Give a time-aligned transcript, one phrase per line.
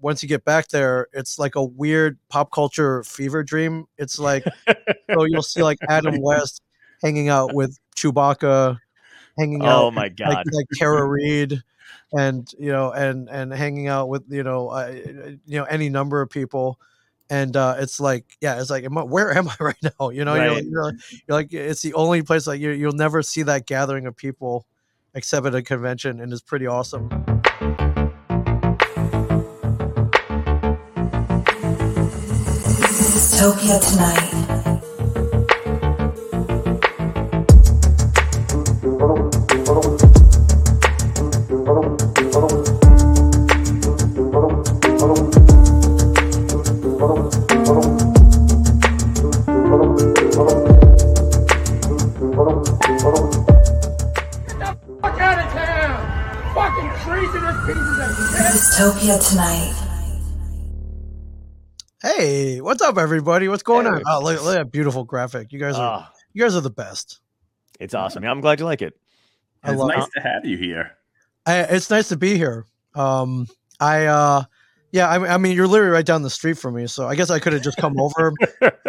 [0.00, 3.86] once you get back there, it's like a weird pop culture fever dream.
[3.98, 4.44] It's like
[5.12, 6.62] so you'll see like Adam West
[7.02, 8.78] hanging out with Chewbacca,
[9.38, 10.44] hanging out Oh my god.
[10.52, 11.62] like Tara Reid,
[12.12, 14.92] and you know, and and hanging out with you know, uh,
[15.46, 16.78] you know, any number of people.
[17.32, 20.10] And uh, it's like, yeah, it's like, am I, where am I right now?
[20.10, 20.92] You know, you're, like, you're,
[21.28, 24.66] you're like, it's the only place like you, you'll never see that gathering of people
[25.14, 27.39] except at a convention, and it's pretty awesome.
[33.42, 33.80] Of shit!
[58.52, 59.89] Dystopia tonight.
[62.02, 63.48] Hey, what's up, everybody?
[63.48, 64.02] What's going on?
[64.06, 65.52] Oh, look, look at that beautiful graphic.
[65.52, 67.20] You guys are Oh, you guys are the best.
[67.78, 68.24] it's awesome.
[68.24, 68.98] Yeah, I'm glad you like it.
[69.62, 70.92] I it's love nice to have you here.
[71.44, 72.64] I, it's nice to be here.
[72.94, 73.46] Um,
[73.80, 74.44] I uh,
[74.92, 77.30] yeah, I, I mean, you're literally right down the street from me, so I guess
[77.30, 78.32] I could have just come over,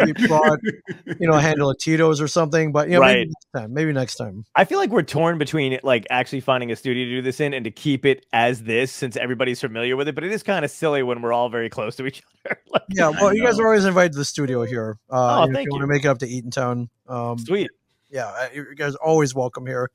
[0.06, 0.58] you brought,
[1.20, 2.72] you know, a handle of Tito's or something.
[2.72, 3.14] But you know, Right.
[3.18, 3.74] maybe next time.
[3.74, 4.44] Maybe next time.
[4.56, 7.54] I feel like we're torn between like actually finding a studio to do this in
[7.54, 10.14] and to keep it as this since everybody's familiar with it.
[10.14, 12.58] But it is kind of silly when we're all very close to each other.
[12.72, 14.98] Like, Yeah, well, you guys are always invited to the studio here.
[15.10, 15.86] Uh, Oh, if thank you want you.
[15.86, 16.88] to make it up to Eatontown.
[17.06, 17.70] Um, Sweet.
[18.10, 19.90] yeah, you guys are always welcome here.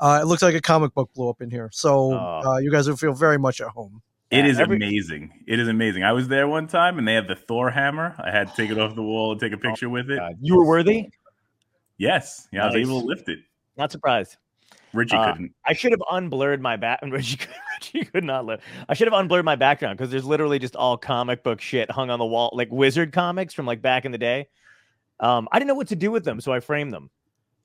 [0.00, 2.42] Uh, it looks like a comic book blew up in here, so Oh.
[2.44, 4.02] uh, you guys will feel very much at home.
[4.32, 5.44] It Yeah, is every- amazing.
[5.46, 6.04] It is amazing.
[6.04, 8.14] I was there one time and they had the Thor hammer.
[8.18, 10.16] I had to take it off the wall and take a picture with it.
[10.18, 11.10] God, you were worthy.
[11.98, 12.48] Yes.
[12.50, 13.40] Yeah, I was able to lift it.
[13.76, 14.36] Not surprised.
[14.94, 15.52] Richie Uh, couldn't.
[15.66, 17.00] I should have unblurred my back.
[17.06, 18.60] Richie, could- Richie could not live.
[18.88, 22.08] I should have unblurred my background because there's literally just all comic book shit hung
[22.10, 24.48] on the wall, like wizard comics from like back in the day.
[25.20, 27.10] Um, I didn't know what to do with them, so I framed them.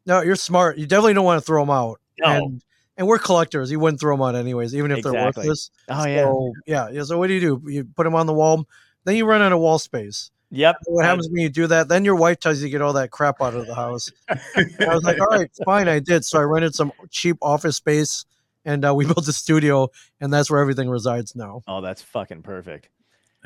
[0.06, 0.78] No, you're smart.
[0.78, 2.00] You definitely don't want to throw them out.
[2.20, 2.28] No.
[2.28, 2.64] And,
[2.98, 3.72] and we're collectors.
[3.72, 5.42] You wouldn't throw them out anyways, even if they're Exactly.
[5.44, 5.72] worthless.
[5.90, 6.24] Oh yeah.
[6.24, 7.04] So, yeah, yeah.
[7.04, 7.62] So what do you do?
[7.72, 8.68] You put them on the wall,
[9.06, 10.32] then you run out of wall space.
[10.50, 10.78] Yep.
[10.86, 11.90] What I- happens when you do that?
[11.90, 14.10] Then your wife tells you to get all that crap out of the house.
[14.30, 16.24] I was like, all right, fine, I did.
[16.26, 18.26] So I rented some cheap office space,
[18.64, 19.90] and uh, we built a studio,
[20.22, 21.64] and that's where everything resides now.
[21.68, 22.88] Oh, that's fucking perfect.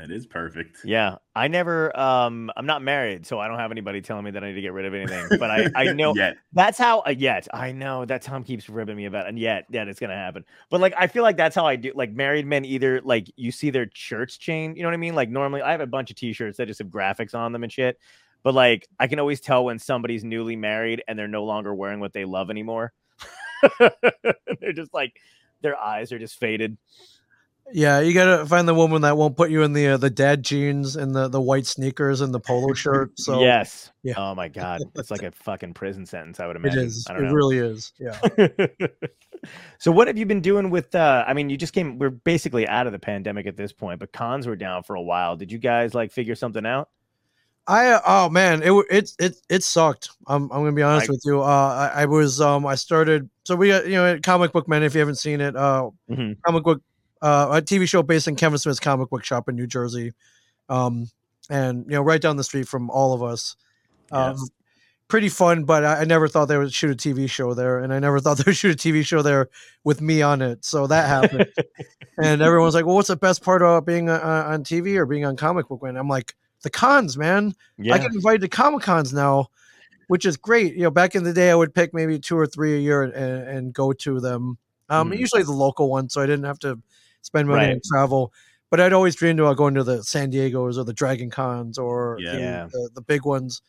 [0.02, 0.80] That is perfect.
[0.84, 1.96] Yeah, I never.
[1.98, 4.62] Um, I'm not married, so I don't have anybody telling me that I need to
[4.62, 5.38] get rid of anything.
[5.38, 6.38] But I, I know Yet.
[6.54, 7.02] that's how.
[7.02, 10.16] Uh, yet I know that Tom keeps ribbing me about, and yet, yet it's gonna
[10.16, 10.44] happen.
[10.72, 11.92] But like, I feel like that's how I do.
[11.94, 15.14] Like, married men either like you see their shirts change, You know what I mean?
[15.14, 17.72] Like, normally I have a bunch of T-shirts that just have graphics on them and
[17.72, 18.00] shit.
[18.42, 22.00] But like, I can always tell when somebody's newly married and they're no longer wearing
[22.00, 22.92] what they love anymore.
[23.80, 25.14] they're just like,
[25.62, 26.76] their eyes are just faded.
[27.74, 30.44] Yeah, you gotta find the woman that won't put you in the uh, the dad
[30.44, 33.12] jeans and the, the white sneakers and the polo shirt.
[33.20, 33.92] So yes.
[34.04, 34.14] yeah.
[34.18, 36.40] Oh my god, it's like a fucking prison sentence.
[36.40, 36.86] I would imagine.
[36.86, 37.06] is.
[37.10, 37.32] I It know.
[37.34, 37.94] really is.
[38.00, 38.20] Yeah.
[39.80, 42.68] so what have you been doing with uh I mean you just came we're basically
[42.68, 45.36] out of the pandemic at this point, but cons were down for a while.
[45.36, 46.90] Did you guys like figure something out?
[47.68, 50.10] I oh man, it it it it sucked.
[50.28, 51.42] I'm I'm gonna be honest I- with you.
[51.42, 54.84] Uh, I, I was um I started so we got you know comic book man
[54.84, 56.38] if you haven't seen it uh Mhm.
[56.46, 56.82] comic book
[57.22, 60.14] uh a TV show based in Kevin Smith's comic book shop in New Jersey,
[60.70, 61.08] um
[61.50, 63.56] and you know right down the street from all of us.
[64.12, 64.50] Um, Yes.
[65.08, 67.94] Pretty fun, but I, I never thought they would shoot a TV show there, and
[67.94, 69.50] I never thought they would shoot a TV show there
[69.84, 70.64] with me on it.
[70.64, 71.48] So that happened,
[72.18, 75.26] and everyone's like, "Well, what's the best part about being uh, on TV or being
[75.26, 77.96] on comic book man?" I'm like, "The cons, man." Yeah.
[77.96, 79.48] I get invited to comic cons now,
[80.08, 80.76] which is great.
[80.76, 83.04] You know, back in the day, I would pick maybe two or three a year
[83.04, 84.58] and, and, and go to them.
[84.88, 85.18] Um, Mhm.
[85.18, 86.80] usually the local ones, so I didn't have to
[87.22, 87.74] spend money Right.
[87.74, 88.34] on travel.
[88.70, 92.18] But I'd always dreamed about going to the San Diego's or the Dragon Cons or
[92.22, 92.68] Yeah.
[92.72, 93.62] the, the big ones.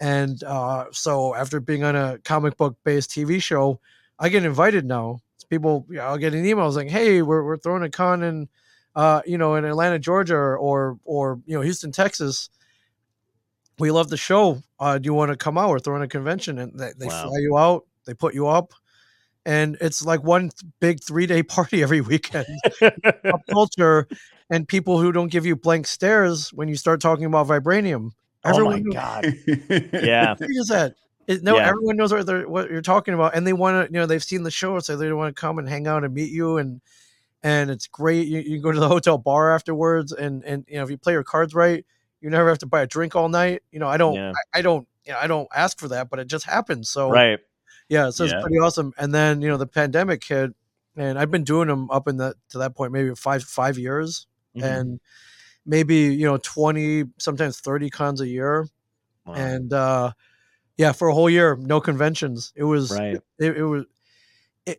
[0.00, 3.80] And uh, so after being on a comic book based TV show,
[4.18, 5.20] I get invited now.
[5.50, 8.48] People, you know, I'll get an email saying, "Hey, we're we're throwing a con in,
[8.94, 12.50] uh, you know, in Atlanta, Georgia, or or you know, Houston, Texas.
[13.78, 14.62] We love the show.
[14.78, 15.70] Uh, do you want to come out?
[15.70, 17.22] We're throwing a convention, and they, they Wow.
[17.30, 17.86] fly you out.
[18.06, 18.72] They put you up,
[19.48, 22.46] and it's like one th- big three day party every weekend.
[23.24, 24.06] Pop culture,
[24.50, 28.10] and people who don't give you blank stares when you start talking about vibranium.
[28.44, 29.34] oh my Everyone knows- god.
[29.92, 30.34] Yeah.
[30.36, 30.94] what is that?
[31.26, 31.68] It, no, Yeah.
[31.68, 33.92] everyone knows what, they're, what you're talking about, and they want to.
[33.92, 36.14] You know, they've seen the show, so they want to come and hang out and
[36.14, 36.80] meet you, and
[37.42, 38.26] and it's great.
[38.28, 41.12] You, you go to the hotel bar afterwards, and and you know if you play
[41.12, 41.84] your cards right,
[42.22, 43.62] you never have to buy a drink all night.
[43.72, 44.32] You know, I don't, Yeah.
[44.54, 46.88] I, I don't, you know, I don't ask for that, but it just happens.
[46.90, 47.38] So Right.
[47.88, 48.40] Yeah, so it's Yeah.
[48.42, 48.92] pretty awesome.
[48.98, 50.52] And then you know the pandemic hit,
[50.96, 54.26] and I've been doing them up in that to that point maybe five five years.
[54.56, 54.62] Mhm.
[54.64, 55.00] and
[55.66, 58.66] maybe you know 20 sometimes 30 cons a year
[59.26, 59.34] Wow.
[59.34, 60.12] and uh
[60.78, 63.18] yeah for a whole year no conventions it was right.
[63.38, 63.84] it, it was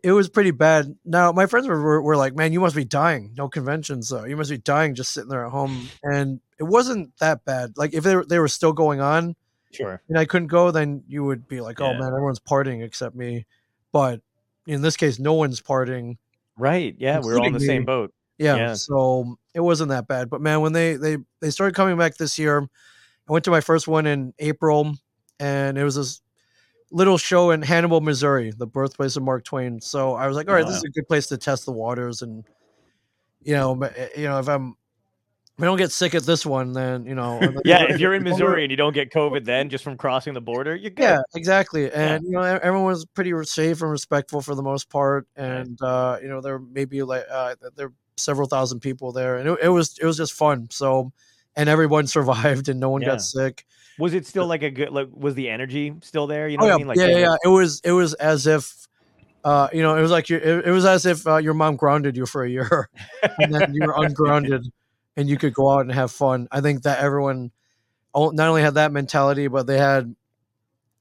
[0.04, 2.84] it, was pretty bad now my friends were, were, were like man you must be
[2.84, 6.64] dying no conventions though you must be dying just sitting there at home and it
[6.64, 9.36] wasn't that bad like if they were, they were still going on
[9.72, 10.02] Sure.
[10.10, 12.00] and i couldn't go then you would be like oh Yeah.
[12.00, 13.46] man everyone's partying except me
[13.92, 14.22] but
[14.68, 16.18] in this case no one's partying
[16.58, 16.94] Right.
[17.00, 18.14] Yeah, we're all in the Including same boat.
[18.38, 18.74] yeah, Yeah.
[18.74, 22.38] so it wasn't that bad but man when they they they started coming back this
[22.38, 22.68] year
[23.28, 24.94] i went to my first one in april
[25.40, 26.22] and it was this
[26.92, 30.56] little show in hannibal missouri the birthplace of mark twain so i was like all
[30.56, 32.44] right this is a good place to test the waters and
[33.44, 34.76] you know uh, you know if i'm
[35.60, 38.24] i don't get sick at this one then you know then- Yeah, if you're in
[38.24, 41.04] Missouri and you don't get COVID then just from crossing the border, you're good.
[41.04, 41.20] yeah.
[41.36, 45.28] Exactly and you know e- everyone was pretty safe and respectful for the most part
[45.36, 49.38] and uh you know there may be like uh there were several thousand people there
[49.38, 50.68] and it, it was it was just fun.
[50.72, 51.12] So
[51.56, 53.10] and everyone survived and no one Yeah.
[53.10, 53.66] got sick.
[53.98, 56.48] Was it still like a good like was the energy still there?
[56.48, 56.76] You know oh what yeah.
[56.76, 56.88] I mean?
[56.88, 57.36] Like yeah, yeah yeah.
[57.44, 58.88] It was it was as if
[59.44, 61.76] uh you know it was like you it, it was as if uh, your mom
[61.78, 62.90] grounded you for a year
[63.40, 64.66] and then you were ungrounded
[65.20, 67.52] and you could go out and have fun i think that everyone
[68.16, 70.16] not only had that mentality but they had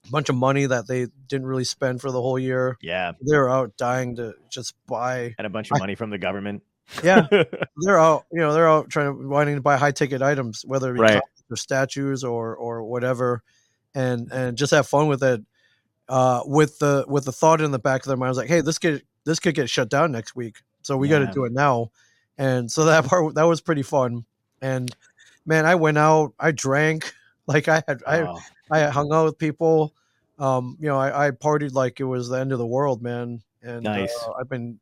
[0.06, 3.48] a bunch of money that they didn't really spend for the whole year Yeah, they're
[3.50, 5.34] out dying to just buy.
[5.38, 6.62] and a bunch of money from the government.
[7.02, 7.26] Yeah,
[7.76, 8.24] they're out.
[8.32, 11.00] You know, they're out trying to wanting to buy high ticket items, whether it be
[11.00, 11.20] Right.
[11.50, 13.42] or statues or or whatever,
[13.94, 15.42] and and just have fun with it.
[16.08, 18.48] Uh, with the with the thought in the back of their mind, I was like,
[18.48, 21.44] hey, this could this could get shut down next week, so we got to do
[21.44, 21.90] it now.
[22.38, 24.25] And so that part that was pretty fun.
[24.62, 24.94] And
[25.46, 27.12] man, I went out, I drank,
[27.46, 28.40] like I had I Wow.
[28.70, 29.94] I hung out with people.
[30.38, 33.43] Um, you know, I, I partied like it was the end of the world, man.
[33.62, 34.29] And Nice.
[34.29, 34.79] uh, I've been,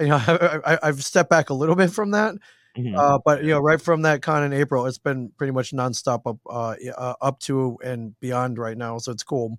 [0.00, 0.16] you know,
[0.66, 2.34] I, I, I've stepped back a little bit from that.
[2.76, 2.94] Mhm.
[2.96, 6.22] Uh, but you know, right from that con in April, it's been pretty much nonstop
[6.26, 8.98] up, uh, uh, up to and beyond right now.
[8.98, 9.58] So it's cool.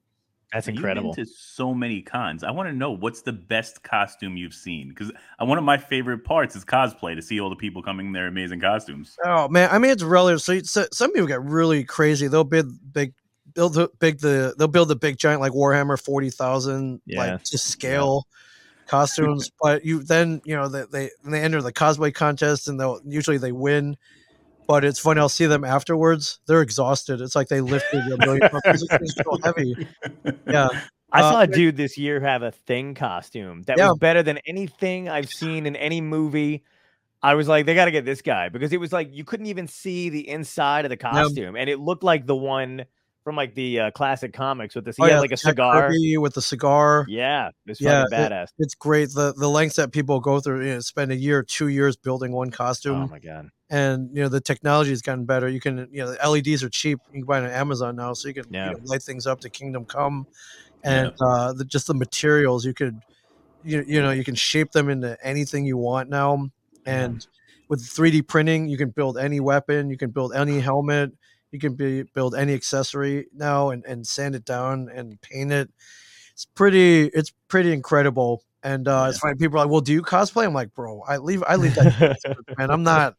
[0.53, 1.13] That's You've incredible.
[1.15, 2.43] been to so many cons.
[2.43, 6.23] I want to know what's the best costume you've seen because one of my favorite
[6.23, 9.17] parts is cosplay to see all the people coming in their amazing costumes.
[9.25, 10.41] Oh man, I mean it's relative.
[10.41, 12.27] So, so some people get really crazy.
[12.27, 13.13] They'll build big,
[13.55, 17.19] build the big the they'll build the big giant like Warhammer forty thousand Yeah.
[17.19, 18.27] like to scale
[18.85, 19.49] costumes.
[19.61, 23.39] but you then you know they they they enter the cosplay contest and they'll usually
[23.39, 23.97] they win.
[24.67, 25.19] But it's funny.
[25.19, 26.39] I'll see them afterwards.
[26.47, 27.21] They're exhausted.
[27.21, 28.85] It's like they lifted a million pounds.
[28.89, 29.87] It's so heavy.
[30.47, 30.67] Yeah.
[31.11, 33.89] I Uh, saw a dude this year have a thing costume that Yeah.
[33.89, 36.63] was better than anything I've seen in any movie.
[37.21, 39.45] I was like, they got to get this guy because it was like you couldn't
[39.45, 42.85] even see the inside of the costume, and it looked like the one
[43.23, 44.97] from like the uh, classic comics with this.
[44.97, 45.87] He Oh, had yeah, like a Jack cigar.
[45.89, 47.05] Kirby with the cigar.
[47.09, 48.49] Yeah, it's Yeah, badass.
[48.59, 49.09] It's great.
[49.13, 50.65] The the lengths that people go through.
[50.65, 53.03] You know, spend a year, two years building one costume.
[53.03, 53.49] Oh my god.
[53.69, 55.47] and you know the technology has gotten better.
[55.47, 56.99] You can you know the LEDs are cheap.
[57.11, 59.39] You can buy it on Amazon now, so you can you know, light things up
[59.41, 60.27] to Kingdom Come,
[60.83, 63.01] and uh, the, just the materials you could
[63.63, 66.47] you you know you can shape them into anything you want now,
[66.85, 67.25] and
[67.69, 71.11] with 3D printing you can build any weapon, you can build any helmet,
[71.53, 75.69] you can be build any accessory now and and sand it down and paint it.
[76.33, 78.43] It's pretty it's pretty incredible.
[78.65, 79.35] And uh, it's funny.
[79.35, 81.43] People are like, "Well, do you cosplay?" I'm like, "Bro, I leave.
[81.45, 82.17] I leave that
[82.57, 83.13] and I'm not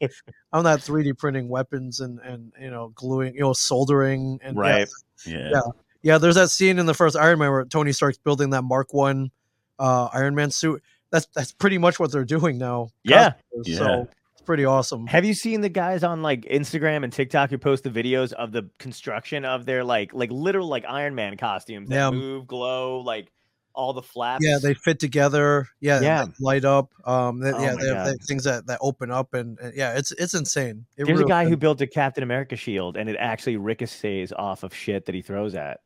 [0.53, 4.89] I'm not 3D printing weapons and and you know gluing, you know, soldering and Right.
[5.27, 5.51] Yeah.
[5.53, 5.61] Yeah.
[6.03, 8.93] Yeah, there's that scene in the first Iron Man where Tony Stark's building that Mark
[8.93, 9.31] One
[9.79, 10.83] uh, Iron Man suit.
[11.11, 12.91] That's that's pretty much what they're doing now.
[13.05, 13.33] Yeah.
[13.65, 13.79] Yeah.
[13.79, 14.09] So
[14.45, 15.07] pretty awesome.
[15.07, 18.53] Have you seen the guys on like Instagram and TikTok who post the videos of
[18.53, 22.11] the construction of their like like literal like Iron Man costumes that Yeah.
[22.11, 23.31] move, glow, like
[23.75, 24.45] all the flaps?
[24.45, 25.69] Yeah, they fit together.
[25.81, 26.27] Yeah, Yeah.
[26.41, 26.91] light up.
[27.05, 29.75] Um, they, Oh yeah, they have they have things that, that open up and, and
[29.77, 30.87] yeah, it's it's insane.
[30.97, 34.33] It There's a really guy who built a Captain America shield and it actually ricochets
[34.33, 35.81] off of shit that he throws at.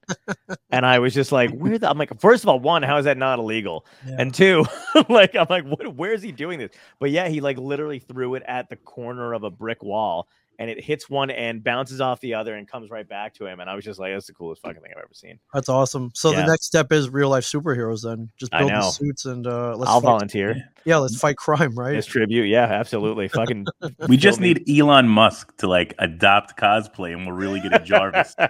[0.70, 3.04] and I was just like, where the I'm like, first of all, one, how is
[3.04, 3.86] that not illegal?
[4.06, 4.16] Yeah.
[4.18, 4.64] And two,
[5.08, 6.70] like I'm like, what where is he doing this?
[7.00, 10.28] But yeah, he like literally threw it at the corner of a brick wall
[10.58, 13.60] and it hits one end, bounces off the other, and comes right back to him.
[13.60, 15.38] And I was just like, that's the coolest fucking thing I've ever seen.
[15.54, 16.10] That's awesome.
[16.14, 16.40] So Yeah.
[16.42, 18.02] the next step is real life superheroes.
[18.02, 20.68] Then just build the suits and uh, let's I'll fight, volunteer.
[20.84, 21.74] Yeah, let's fight crime.
[21.78, 21.92] Right?
[21.92, 23.28] This tribute, yeah, absolutely.
[23.28, 23.66] Fucking
[24.08, 24.54] We just me.
[24.54, 28.34] need Elon Musk to like adopt cosplay and we'll really get a Jarvis.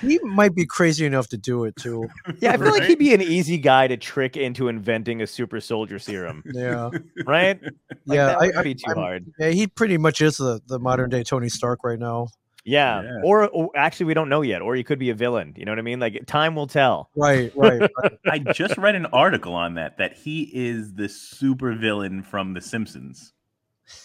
[0.00, 2.08] He might be crazy enough to do it too.
[2.40, 5.60] Yeah, I feel like he'd be an easy guy to trick into inventing a super
[5.60, 6.90] soldier serum, Yeah,
[7.24, 7.62] right?
[7.62, 7.72] Like,
[8.16, 8.26] yeah.
[8.26, 9.32] that I, would I, be too I'm- hard.
[9.38, 11.10] yeah, he pretty much is the, the modern Mm.
[11.10, 12.28] day Tony Stark right now.
[12.64, 13.02] Yeah.
[13.02, 13.20] Yeah.
[13.22, 14.60] Or, or actually, we don't know yet.
[14.60, 15.54] Or he could be a villain.
[15.56, 16.00] You know what I mean?
[16.00, 17.10] Like time will tell.
[17.14, 17.80] Right, right.
[18.02, 18.18] right.
[18.26, 22.60] I just read an article on that that he is the super villain from The
[22.60, 23.32] Simpsons.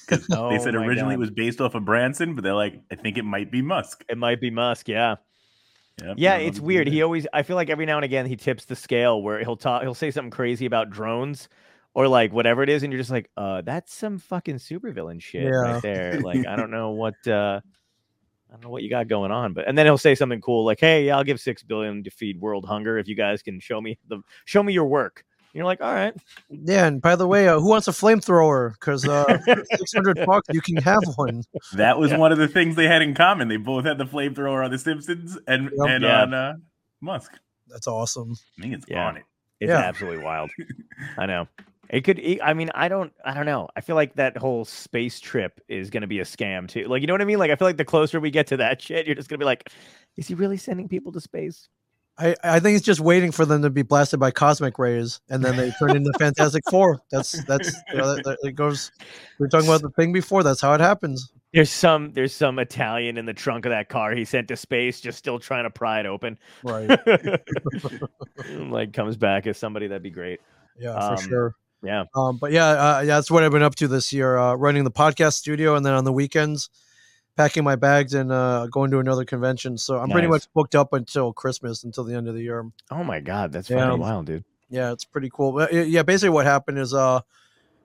[0.08, 1.20] 'Cause Oh they said originally God.
[1.20, 4.04] it was based off of Branson, but they're like, I think it might be Musk.
[4.08, 4.88] It might be Musk.
[4.88, 5.16] Yeah.
[6.04, 6.88] Yep, Yeah, I don't know it's weird.
[6.88, 9.58] He always I feel like every now and again he tips the scale where he'll
[9.58, 11.50] talk he'll say something crazy about drones
[11.94, 15.44] or like whatever it is, and you're just like, uh, that's some fucking supervillain shit
[15.44, 15.50] Yeah.
[15.50, 16.20] right there.
[16.24, 17.60] Like, I don't know what uh
[18.50, 20.66] I don't know what you got going on, but and then he'll say something cool
[20.66, 23.80] like, Hey, I'll give six billion to feed world hunger if you guys can show
[23.80, 25.24] me the show me your work.
[25.54, 26.14] And you're like, all right.
[26.50, 28.72] Yeah, and by the way, uh, who wants a flamethrower?
[28.72, 31.44] Because uh, six hundred bucks, you can have one.
[31.74, 32.18] That was Yeah.
[32.20, 33.50] one of the things they had in common.
[33.50, 35.90] They both had the flamethrower on The Simpsons and Yep.
[35.90, 36.22] and Yeah.
[36.22, 36.54] on uh,
[37.02, 37.34] Musk.
[37.68, 38.34] That's awesome.
[38.60, 39.08] I think it's Yeah.
[39.08, 39.24] on it.
[39.60, 39.80] It's Yeah.
[39.80, 40.52] absolutely wild.
[41.18, 41.48] I know.
[41.92, 42.22] It could.
[42.42, 43.12] I mean, I don't.
[43.26, 43.68] I don't know.
[43.76, 46.86] I feel like that whole space trip is going to be a scam too.
[46.88, 47.38] Like, you know what I mean?
[47.38, 49.44] Like, I feel like the closer we get to that shit, you're just going to
[49.44, 49.70] be like,
[50.16, 51.68] is he really sending people to space?
[52.18, 55.44] I, I think he's just waiting for them to be blasted by cosmic rays, and
[55.44, 57.02] then they turn into Fantastic Four.
[57.12, 58.92] That's that's you know, that, that- it goes.
[59.40, 60.44] We are talking about the thing before.
[60.44, 61.32] That's how it happens.
[61.54, 62.14] There's some.
[62.14, 65.40] There's some Italian in the trunk of that car he sent to space, just still
[65.40, 66.38] trying to pry it open.
[66.64, 66.90] Right.
[68.70, 70.40] like comes back as somebody that'd be great.
[70.80, 71.56] Yeah, for Um, sure.
[71.84, 72.06] Yeah.
[72.16, 74.38] Um, but yeah, uh, yeah, that's what I've been up to this year.
[74.38, 76.70] Uh, running the podcast studio, and then on the weekends,
[77.36, 79.78] packing my bags and uh, going to another convention.
[79.78, 82.70] So I'm pretty much booked up until Christmas, until the end of the year.
[82.92, 83.86] Oh my god, that's Yeah.
[83.86, 84.44] fucking wild, dude.
[84.70, 85.52] Yeah, it's pretty cool.
[85.52, 87.22] But yeah, basically what happened is uh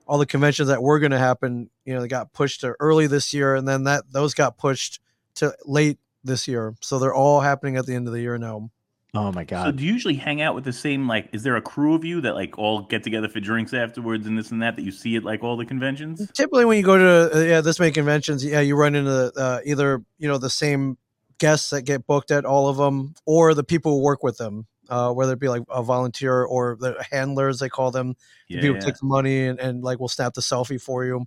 [0.07, 3.09] all the conventions that were going to happen, you know, they got pushed to early
[3.09, 5.01] this year and then that those got pushed
[5.35, 6.75] to late this year.
[6.81, 8.71] So they're all happening at the end of the year now.
[9.15, 9.65] Oh my god!
[9.65, 12.05] So do you usually hang out with the same like is there a crew of
[12.05, 14.91] you that like all get together for drinks afterwards and this and that that you
[14.93, 16.31] see at like all the conventions?
[16.33, 19.61] Typically when you go to uh, yeah, this many conventions, yeah, you run into uh,
[19.65, 20.99] either, you know, the same
[21.39, 24.67] guests that get booked at all of them or the people who work with them.
[24.89, 28.15] Uh, whether it be like a volunteer or the handlers, they call them,
[28.49, 28.85] the Yeah, people yeah.
[28.85, 31.27] take the money and, and like will snap the selfie for you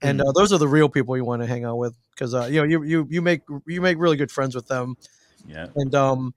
[0.00, 0.28] and Mm-hmm.
[0.28, 2.58] uh, those are the real people you want to hang out with because uh, you
[2.60, 4.96] know you, you you make you make really good friends with them
[5.46, 5.66] yeah.
[5.76, 6.34] and um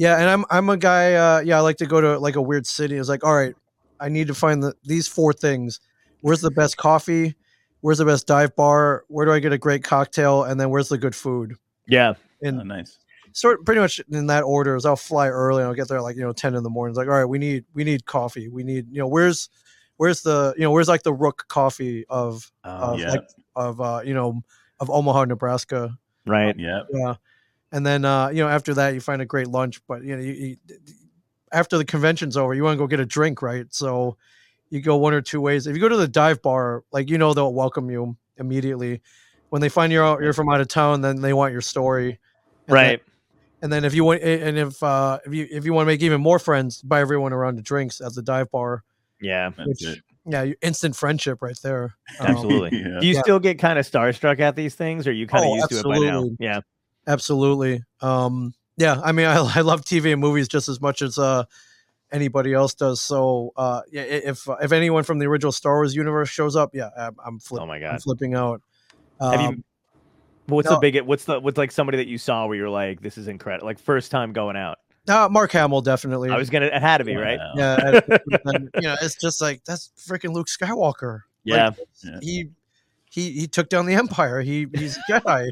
[0.00, 2.42] yeah and i'm i'm a guy uh yeah i like to go to like a
[2.42, 3.54] weird city it's like all right
[4.00, 5.78] i need to find the, these four things
[6.22, 7.34] where's the best coffee
[7.82, 10.88] where's the best dive bar where do i get a great cocktail and then where's
[10.88, 11.54] the good food
[11.86, 12.14] Yeah.
[12.42, 12.98] and Oh, nice.
[13.32, 16.16] sort pretty much in that order is I'll fly early and I'll get there like
[16.16, 16.92] you know 10 in the morning.
[16.92, 18.48] It's like, all right, we need we need coffee.
[18.48, 19.48] We need, you know, where's
[19.98, 23.10] where's the you know, where's like the rook coffee of Oh, of yeah.
[23.10, 23.22] like
[23.54, 24.42] of uh, you know,
[24.80, 25.96] of Omaha, Nebraska.
[26.26, 26.58] right.
[26.58, 26.80] Yeah.
[26.92, 27.14] Yeah.
[27.72, 30.22] And then uh, you know, after that you find a great lunch, but you know,
[30.22, 30.56] you, you
[31.52, 33.66] after the convention's over, you want to go get a drink, right?
[33.70, 34.16] So
[34.70, 35.66] you go one or two ways.
[35.66, 39.02] If you go to the dive bar, like you know they'll welcome you immediately.
[39.50, 42.18] When they find you're out, you're from out of town, then they want your story.
[42.68, 43.02] And then- Right.
[43.62, 46.02] and then if you want, and if uh, if you if you want to make
[46.02, 48.84] even more friends, buy everyone around the drinks at the dive bar.
[49.20, 49.50] Yeah.
[49.64, 51.94] Which- Yeah, instant friendship right there.
[52.20, 52.78] Um, Absolutely.
[52.84, 52.98] Yeah.
[53.00, 53.22] Do you Yeah.
[53.22, 55.68] still get kind of starstruck at these things, or are you kind of Oh, used
[55.70, 56.24] to it by now?
[56.38, 56.60] Yeah.
[57.06, 57.82] Absolutely.
[58.00, 61.44] Um, yeah, I mean, I, I love TV and movies just as much as uh,
[62.12, 63.00] anybody else does.
[63.00, 66.90] So uh, yeah, if if anyone from the original Star Wars universe shows up, yeah,
[66.96, 68.02] I'm, I'm, flip, Oh my I'm god.
[68.02, 68.62] flipping out.
[69.20, 69.46] Have you?
[69.48, 69.64] Um,
[70.46, 70.76] What's no.
[70.76, 71.00] the big?
[71.02, 71.38] What's the?
[71.38, 73.66] What's like somebody that you saw where you're like, this is incredible.
[73.66, 74.78] Like first time going out.
[75.08, 76.28] uh, Mark Hamill definitely.
[76.30, 76.66] I was gonna.
[76.66, 77.38] It had to be right.
[77.38, 77.52] Wow.
[77.54, 81.20] yeah, and- and, you know, it's just like that's freaking Luke Skywalker.
[81.46, 81.70] Like, Yeah.
[82.02, 82.18] Yeah.
[82.20, 82.48] he
[83.08, 84.40] he he took down the empire.
[84.40, 85.50] He he's a Jedi.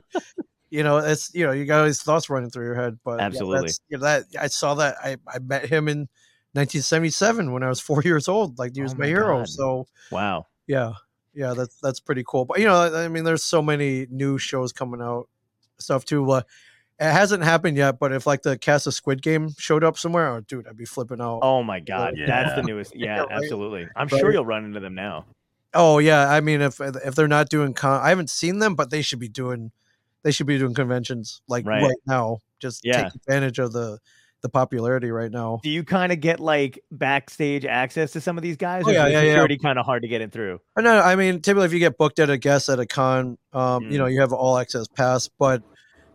[0.71, 2.99] You know, it's you know, you got all these thoughts running through your head.
[3.05, 3.71] But Absolutely.
[3.91, 6.09] know, that I saw that I I met him in
[6.53, 8.59] 1977 when I was four years old.
[8.59, 9.45] Like he was Oh my, my hero.
[9.45, 10.47] So Wow.
[10.67, 10.93] yeah,
[11.35, 12.45] yeah, that's that's pretty cool.
[12.45, 15.29] But you know, I I mean, there's so many new shows coming out,
[15.79, 16.29] stuff too.
[16.31, 16.43] Uh,
[17.01, 20.29] it hasn't happened yet, but if like the cast of Squid Game showed up somewhere,
[20.35, 21.41] oh dude, I'd be flipping out.
[21.43, 22.15] Oh my god.
[22.17, 22.27] yeah.
[22.45, 22.95] That's the newest.
[22.97, 23.23] Yeah, Yeah.
[23.23, 23.31] right.
[23.33, 23.87] Absolutely.
[23.95, 24.19] I'm Right.
[24.21, 25.25] sure you'll run into them now.
[25.75, 28.91] Oh yeah, I mean if if they're not doing con, I haven't seen them, but
[28.91, 29.71] they should be doing,
[30.25, 31.83] they should be doing conventions like Right.
[31.83, 32.39] right, now.
[32.61, 33.05] Just Yeah.
[33.05, 33.99] take advantage of the
[34.41, 35.59] the popularity right now.
[35.65, 38.85] Do you kind of get like backstage access to some of these guys?
[38.87, 39.31] Oh, or is yeah, yeah, yeah.
[39.33, 40.61] security kind of hard to get in through?
[40.79, 41.01] Know.
[41.01, 43.99] I mean, typically if you get booked at a guest at a con, um, you
[43.99, 44.13] know, Mm.
[44.13, 45.29] you have all access pass.
[45.41, 45.65] But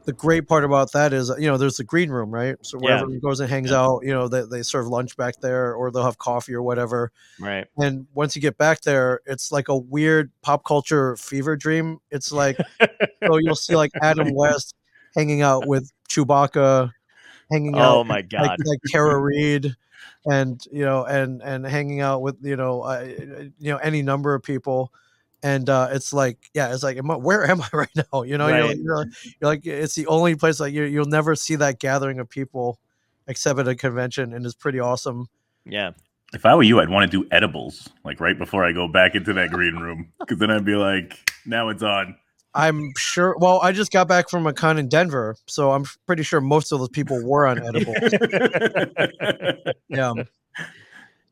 [0.06, 2.56] the great part about that is, you know, there's the green room, right?
[2.62, 3.02] So where Yeah.
[3.02, 3.82] everyone goes and hangs Yeah.
[3.82, 7.12] out, you know, they, they serve lunch back there, or they'll have coffee or whatever.
[7.40, 7.68] Right.
[7.78, 12.00] And once you get back there, it's like a weird pop culture fever dream.
[12.12, 12.58] It's like
[13.26, 14.76] so you'll see like Adam West
[15.16, 16.92] hanging out with Chewbacca,
[17.52, 18.58] hanging out Oh my god.
[18.66, 19.76] like Tara Reid
[20.26, 23.06] and you know, and and hanging out with you know, uh,
[23.60, 24.92] you know, any number of people.
[25.44, 28.24] And uh, it's like, yeah, it's like, am I, where am I right now?
[28.24, 29.08] You know, you're, like, you're, like,
[29.42, 32.80] you're like, it's the only place like you you'll never see that gathering of people
[33.28, 35.28] except at a convention, and it's pretty awesome.
[35.66, 35.92] Yeah.
[36.34, 39.14] If I were you, I'd want to do edibles like right before I go back
[39.14, 42.16] into that green room because then I'd be like, now it's on.
[42.56, 43.36] I'm sure.
[43.38, 46.72] Well, I just got back from a con in Denver, so I'm pretty sure most
[46.72, 47.98] of those people were on edibles.
[49.90, 50.14] yeah.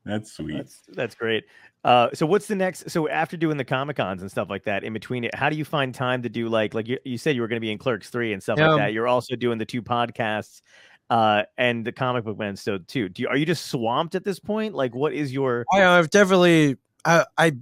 [0.05, 0.57] That's sweet.
[0.57, 1.45] That's that's great.
[1.83, 2.89] Uh, so what's the next?
[2.91, 5.55] So after doing the comic cons and stuff like that, in between it, how do
[5.55, 7.71] you find time to do like like you, you said you were going to be
[7.71, 8.67] in Clerks three and stuff Yeah.
[8.69, 8.93] like that?
[8.93, 10.61] You're also doing the two podcasts
[11.09, 13.09] uh, and the comic book man so too.
[13.09, 14.75] Do you, are you just swamped at this point?
[14.75, 15.65] Like, what is your?
[15.73, 16.77] I, I've definitely.
[17.03, 17.53] I, I.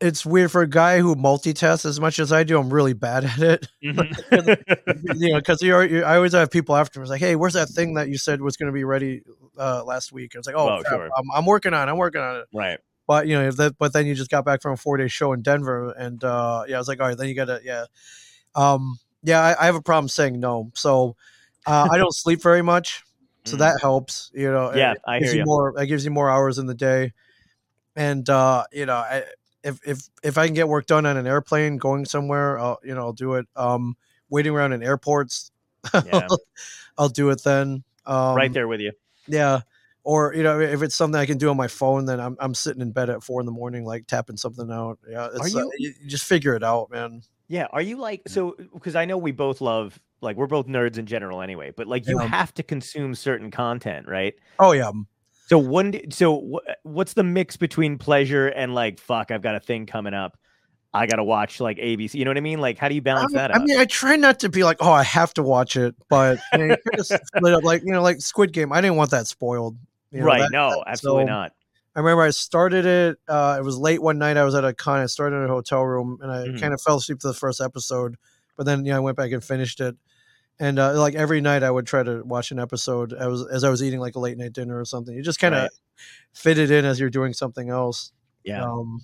[0.00, 2.56] It's weird for a guy who multitasks as much as I do.
[2.60, 3.68] I'm really bad at it.
[3.82, 5.20] Mhm.
[5.20, 7.94] you know, because you, you, I always have people afterwards like, "Hey, where's that thing
[7.94, 9.22] that you said was going to be ready
[9.58, 11.04] uh, last week?" And it's like, "Oh, Oh, crap, sure.
[11.16, 11.88] I'm, I'm working on.
[11.88, 11.90] it.
[11.90, 12.78] I'm working on it." right.
[13.08, 15.08] But you know, if that, but then you just got back from a four day
[15.08, 17.86] show in Denver, and uh, yeah, I was like, all right, then you gotta, yeah,
[18.54, 21.16] um, yeah, I, I have a problem saying no, so
[21.66, 23.02] uh, I don't sleep very much,
[23.44, 23.60] so Mm.
[23.60, 24.30] that helps.
[24.34, 25.74] You know, Yeah, it I gives hear you more.
[25.80, 27.14] It gives you more hours in the day,
[27.96, 29.24] and uh, you know, I,
[29.64, 32.94] if if if I can get work done on an airplane going somewhere, I'll you
[32.94, 33.46] know I'll do it.
[33.56, 33.96] Um,
[34.28, 35.50] waiting around in airports,
[36.04, 36.28] Yeah.
[36.98, 37.84] I'll do it then.
[38.04, 38.92] Um, right there with you.
[39.26, 39.60] yeah.
[40.08, 42.54] Or you know, if it's something I can do on my phone, then I'm I'm
[42.54, 44.98] sitting in bed at four in the morning, like tapping something out.
[45.06, 47.20] Yeah, it's, uh, you- you, you just figure it out, man.
[47.46, 47.66] Yeah.
[47.72, 48.56] Are you like so?
[48.72, 52.06] Because I know we both love like we're both nerds in general anyway, but like
[52.08, 52.26] you Yeah.
[52.26, 54.32] have to consume certain content, right?
[54.58, 54.92] Oh yeah,
[55.48, 59.60] So d- so wh- what's the mix between pleasure and like fuck I've got a
[59.60, 60.38] thing coming up
[60.94, 63.02] I got to watch like ABC you know what I mean like how do you
[63.02, 65.42] balance I, that I mean, I try not to be like, oh, I have to
[65.42, 68.72] watch it, but you know, you split up, like you know, like Squid Game.
[68.72, 69.76] I didn't want that spoiled.
[70.10, 71.52] You know, right that- no absolutely so- not
[71.96, 73.18] I remember I started it.
[73.26, 74.36] Uh, it was late one night.
[74.36, 75.00] I was at a con.
[75.00, 76.60] I started in a hotel room, and I Mhm.
[76.60, 78.14] kind of fell asleep to the first episode.
[78.56, 79.96] But then, you know, I went back and finished it.
[80.60, 83.14] And uh, like every night, I would try to watch an episode.
[83.14, 85.12] I was as I was eating like a late night dinner or something.
[85.12, 85.70] You just kind of Right.
[86.34, 88.12] fit it in as you're doing something else.
[88.44, 89.00] yeah Um,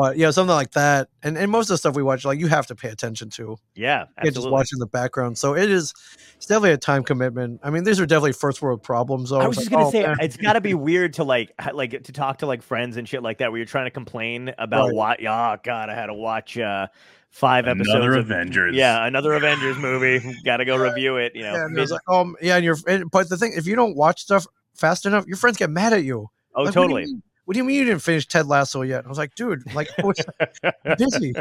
[0.00, 1.08] but yeah, something like that.
[1.24, 3.56] And and most of the stuff we watch, like you have to pay attention to.
[3.74, 5.36] yeah You can't just absolutely watch in the background.
[5.38, 5.92] So it is.
[6.36, 7.58] It's definitely a time commitment.
[7.64, 9.30] I mean, these are definitely first world problems.
[9.30, 9.40] Though.
[9.40, 10.16] I was just like, gonna oh, say man.
[10.20, 13.24] it's got to be weird to like like to talk to like friends and shit
[13.24, 14.94] like that where you're trying to complain about Right.
[14.94, 16.86] what oh god I had to watch uh
[17.30, 18.74] five episodes Another of, Avengers.
[18.76, 22.00] yeah another Avengers movie got to go review it you know Yeah, and mid- like,
[22.08, 25.26] um, yeah, and you're, and, but the thing, if you don't watch stuff fast enough,
[25.26, 26.28] your friends get mad at you.
[26.54, 28.82] oh Like, what you totally mean- What do you mean you didn't finish Ted Lasso
[28.82, 29.06] yet?
[29.06, 30.18] I was like, dude, like, I was
[30.98, 31.32] busy.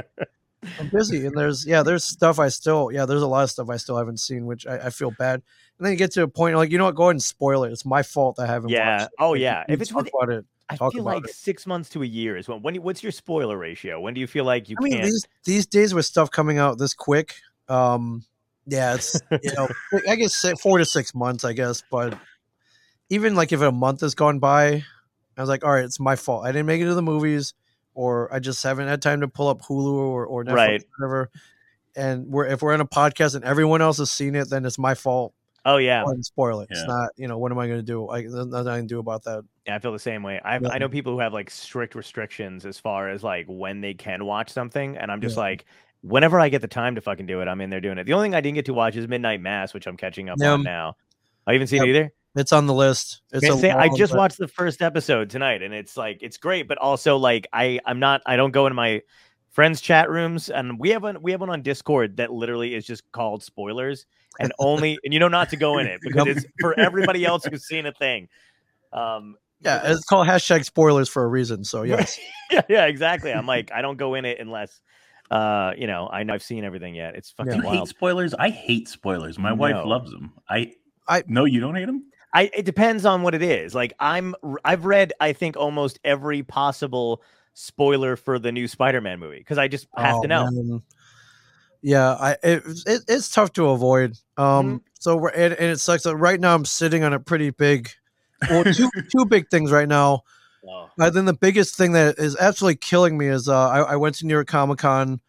[0.80, 3.70] I'm busy, and there's, yeah, there's stuff I still, yeah, there's a lot of stuff
[3.70, 5.42] I still haven't seen, which I, I feel bad.
[5.78, 7.66] And then you get to a point, like, you know what, go ahead and spoil
[7.66, 7.74] it.
[7.74, 8.70] It's my fault I haven't.
[8.70, 9.10] Yeah.
[9.20, 9.66] Oh, Like, yeah.
[9.68, 11.36] If it's talk with- it, I talk feel like it.
[11.36, 12.62] six months to a year is when.
[12.62, 12.76] When?
[12.78, 14.00] What's your spoiler ratio?
[14.00, 15.04] When do you feel like you I mean, can't?
[15.06, 17.36] these these days with stuff coming out this quick,
[17.68, 18.24] um,
[18.66, 19.68] yeah, it's you know,
[20.10, 21.84] I guess four to six months, I guess.
[21.92, 22.18] But
[23.10, 24.84] even like if a month has gone by,
[25.38, 26.46] I was like, all right, it's my fault.
[26.46, 27.54] I didn't make it to the movies,
[27.94, 30.82] or I just haven't had time to pull up Hulu or or Netflix, Right.
[31.00, 31.32] or whatever.
[31.96, 34.78] And we're if we're in a podcast and everyone else has seen it, then it's
[34.78, 35.34] my fault.
[35.66, 36.68] oh yeah, and spoil it.
[36.72, 38.08] It's not, you know, what am I going to do?
[38.08, 39.44] I, there's nothing I can do about that.
[39.66, 40.40] Yeah, I feel the same way.
[40.46, 40.70] I Yeah.
[40.70, 44.24] I know people who have like strict restrictions as far as like when they can
[44.26, 45.42] watch something, and I'm just Yeah.
[45.44, 45.66] like,
[46.02, 48.06] whenever I get the time to fucking do it, I'm in there doing it.
[48.06, 50.38] The only thing I didn't get to watch is Midnight Mass, which I'm catching up
[50.40, 50.54] Yeah.
[50.54, 50.96] on now.
[51.46, 51.88] I haven't seen Yep.
[51.88, 52.14] it either.
[52.38, 53.22] It's on the list.
[53.32, 54.16] It's Gonna say, I just list.
[54.16, 58.00] watched the first episode tonight, and it's like it's great, but also like I I'm
[58.00, 59.02] not I don't go into my
[59.50, 62.86] friends chat rooms, and we have one we have one on Discord that literally is
[62.86, 64.06] just called spoilers,
[64.40, 67.44] and only and you know not to go in it because it's for everybody else
[67.44, 68.28] who's seen a thing.
[68.94, 71.64] Um, Yeah, it's called hashtag spoilers for a reason.
[71.64, 72.20] So yes.
[72.52, 73.34] yeah, yeah, exactly.
[73.34, 74.80] I'm like I don't go in it unless
[75.32, 77.16] uh you know I know I've seen everything yet.
[77.16, 78.34] It's fucking You hate spoilers?
[78.36, 79.40] I hate spoilers.
[79.40, 80.34] My wife loves them.
[80.48, 80.74] I,
[81.08, 82.04] I- no, you don't hate them.
[82.38, 83.74] I it depends on what it is.
[83.74, 87.24] Like I'm I've read I think almost every possible
[87.56, 90.52] spoiler for the new Spider-Man movie because I just have Oh, to know.
[90.52, 90.84] man.
[91.82, 94.12] Yeah, I it, it, it's tough to avoid.
[94.38, 94.42] Mm-hmm.
[94.44, 97.50] Um, so we're and, and it sucks that right now I'm sitting on a pretty
[97.50, 97.90] big,
[98.50, 100.22] well, two two big things right now.
[100.68, 103.96] Oh, I think the biggest thing that is absolutely killing me is uh, I, I
[103.96, 105.22] went to New York Comic Con,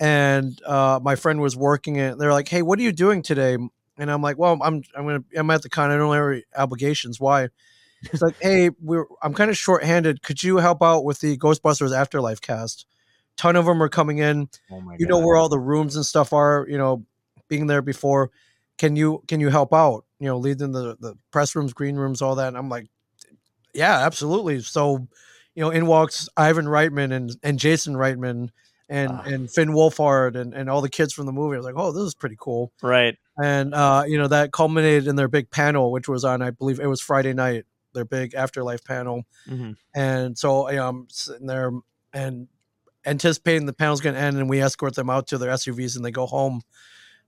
[0.00, 2.18] and uh, my friend was working it.
[2.18, 3.56] They're like, "Hey, what are you doing today?"
[4.00, 5.90] And I'm like, "Well, I'm I'm gonna I'm at the con.
[5.90, 7.20] I don't have any obligations.
[7.20, 7.48] Why?"
[8.02, 10.22] It's like, "Hey, we're I'm kind of short-handed.
[10.22, 12.86] Could you help out with the Ghostbusters Afterlife cast?
[13.36, 14.48] Ton of them are coming in.
[14.72, 16.66] oh You know where all the rooms and stuff are.
[16.68, 17.04] You know,
[17.48, 18.30] being there before.
[18.78, 20.04] Can you can you help out?
[20.18, 22.88] You know, leading the the press rooms, green rooms, all that." And I'm like,
[23.74, 25.06] "Yeah, absolutely." So
[25.54, 28.50] you know, in walks Ivan Reitman and, and Jason Reitman
[28.88, 29.22] and, Ah.
[29.26, 31.56] and Finn Wolfhard and, and all the kids from the movie.
[31.56, 32.72] I was like, oh, this is pretty cool.
[32.82, 33.16] right.
[33.38, 36.80] And, uh, you know, that culminated in their big panel, which was on, I believe
[36.80, 37.64] it was Friday night.
[37.92, 39.24] their big afterlife panel.
[39.48, 39.76] Mhm.
[39.96, 41.72] And so you know, I'm sitting there
[42.12, 42.46] and
[43.06, 46.04] anticipating the panel's going to end, and we escort them out to their SUVs and
[46.04, 46.62] they go home.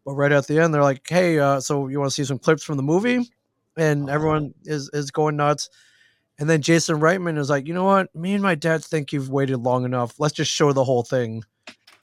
[0.04, 2.38] But right at the end, they're like, "Hey, uh, so you want to see some
[2.38, 3.30] clips from the movie?"
[3.76, 5.68] And everyone is is going nuts.
[6.38, 8.14] And then Jason Reitman is like, "You know what?
[8.14, 10.14] Me and my dad think you've waited long enough.
[10.18, 11.44] Let's just show the whole thing."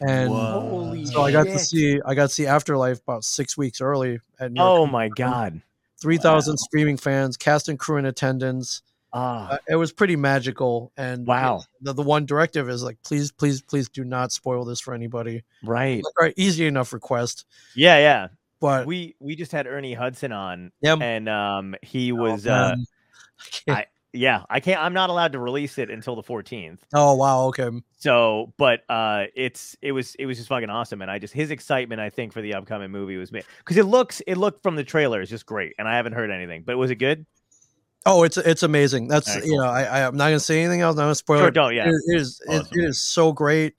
[0.01, 3.81] And Holy so I got to see I got to see Afterlife about six weeks
[3.81, 5.62] early at New York Oh my god.
[6.01, 8.81] three thousand streaming fans, cast and crew in attendance.
[9.12, 10.91] Ah, Uh, it was pretty magical.
[10.95, 11.63] And Wow.
[11.81, 15.43] the, the one directive is like, please, please, please do not spoil this for anybody.
[15.63, 16.03] right.
[16.03, 18.27] Like, right, easy enough request, Yeah, yeah.
[18.62, 22.75] but We we just had Ernie Hudson on, yeah, and um, he oh, was uh.
[23.67, 24.43] I yeah.
[24.50, 24.82] I can't.
[24.82, 26.80] I'm not allowed to release it until the 14th.
[26.93, 31.10] oh wow, okay, So, but uh, it's it was it was just fucking awesome, and
[31.12, 34.22] I just his excitement I think for the upcoming movie was me because it looks
[34.28, 36.91] it looked from the trailer is just great, and I haven't heard anything, but was
[36.91, 37.26] it good?
[38.06, 39.08] oh it's it's amazing.
[39.10, 40.93] That's Alright, you know, I, I'm not gonna say anything else.
[40.93, 41.54] I'm not gonna spoil Sure, it.
[41.54, 41.89] don't yeah.
[41.89, 42.80] It, it is it, Awesome.
[42.80, 43.76] it is so great.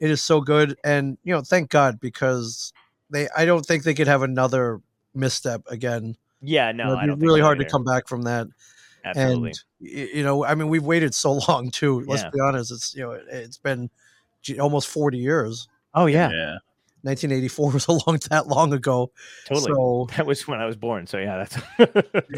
[0.00, 2.72] It is so good, and you know, thank God because
[3.10, 4.80] they I don't think they could have another
[5.14, 6.16] misstep again.
[6.42, 8.48] Yeah, You no, know, it'd be really hard to come back from that.
[9.04, 9.50] Absolutely.
[9.50, 9.58] And
[10.14, 12.00] you know, I mean, we've waited so long too.
[12.06, 12.30] Let's Yeah.
[12.30, 12.72] be honest.
[12.72, 13.90] It's you know, it, it's been
[14.60, 15.68] almost forty years.
[15.94, 16.56] oh yeah, yeah.
[17.02, 19.10] 1984 was a long that long ago.
[19.46, 19.72] totally.
[19.74, 21.06] So that was when I was born.
[21.06, 21.56] So yeah, that's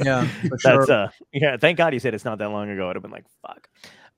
[0.05, 1.57] yeah, for that's uh yeah.
[1.57, 2.90] Thank God you said it's not that long ago.
[2.90, 3.68] I'd have been like fuck.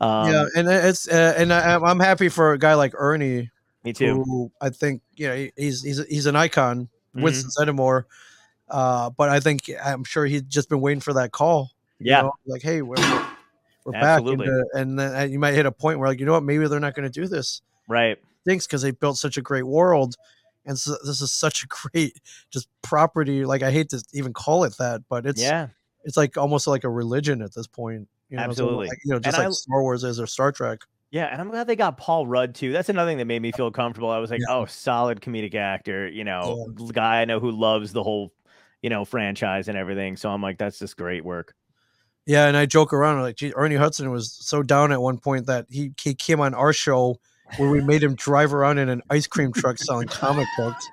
[0.00, 3.50] Um, yeah, and it's uh, and I, I'm happy for a guy like Ernie,
[3.84, 4.22] me too.
[4.22, 7.22] who I think you know he's he's he's an icon, Mhm.
[7.24, 8.04] Winston Zeddemore.
[8.70, 11.70] Uh, but I think I'm sure he'd just been waiting for that call.
[11.98, 12.96] You Yeah, know, like hey, we're
[13.84, 16.32] we're back, into, and then uh, you might hit a point where like you know
[16.32, 17.62] what, maybe they're not going to do this.
[17.88, 18.18] right.
[18.46, 20.14] Thanks, because they built such a great world,
[20.64, 22.18] and so this is such a great
[22.50, 23.44] just property.
[23.44, 25.68] Like I hate to even call it that, but it's yeah,
[26.04, 28.08] it's like almost like a religion at this point.
[28.30, 28.88] You know, so, Absolutely.
[28.88, 30.80] like, you know, just And like I- Star Wars is or Star Trek.
[31.10, 32.72] yeah, and I'm glad they got Paul Rudd too.
[32.72, 34.10] That's another thing that made me feel comfortable.
[34.10, 34.54] I was like, Yeah.
[34.54, 36.06] oh, solid comedic actor.
[36.08, 38.32] You know, guy I know who loves the whole,
[38.82, 40.16] you know, franchise and everything.
[40.16, 41.54] So I'm like, that's just great work.
[42.28, 45.46] Yeah, and I joke around like, gee, Ernie Hudson was so down at one point
[45.46, 47.18] that he he came on our show
[47.56, 50.86] where we made him drive around in an ice cream truck selling comic books.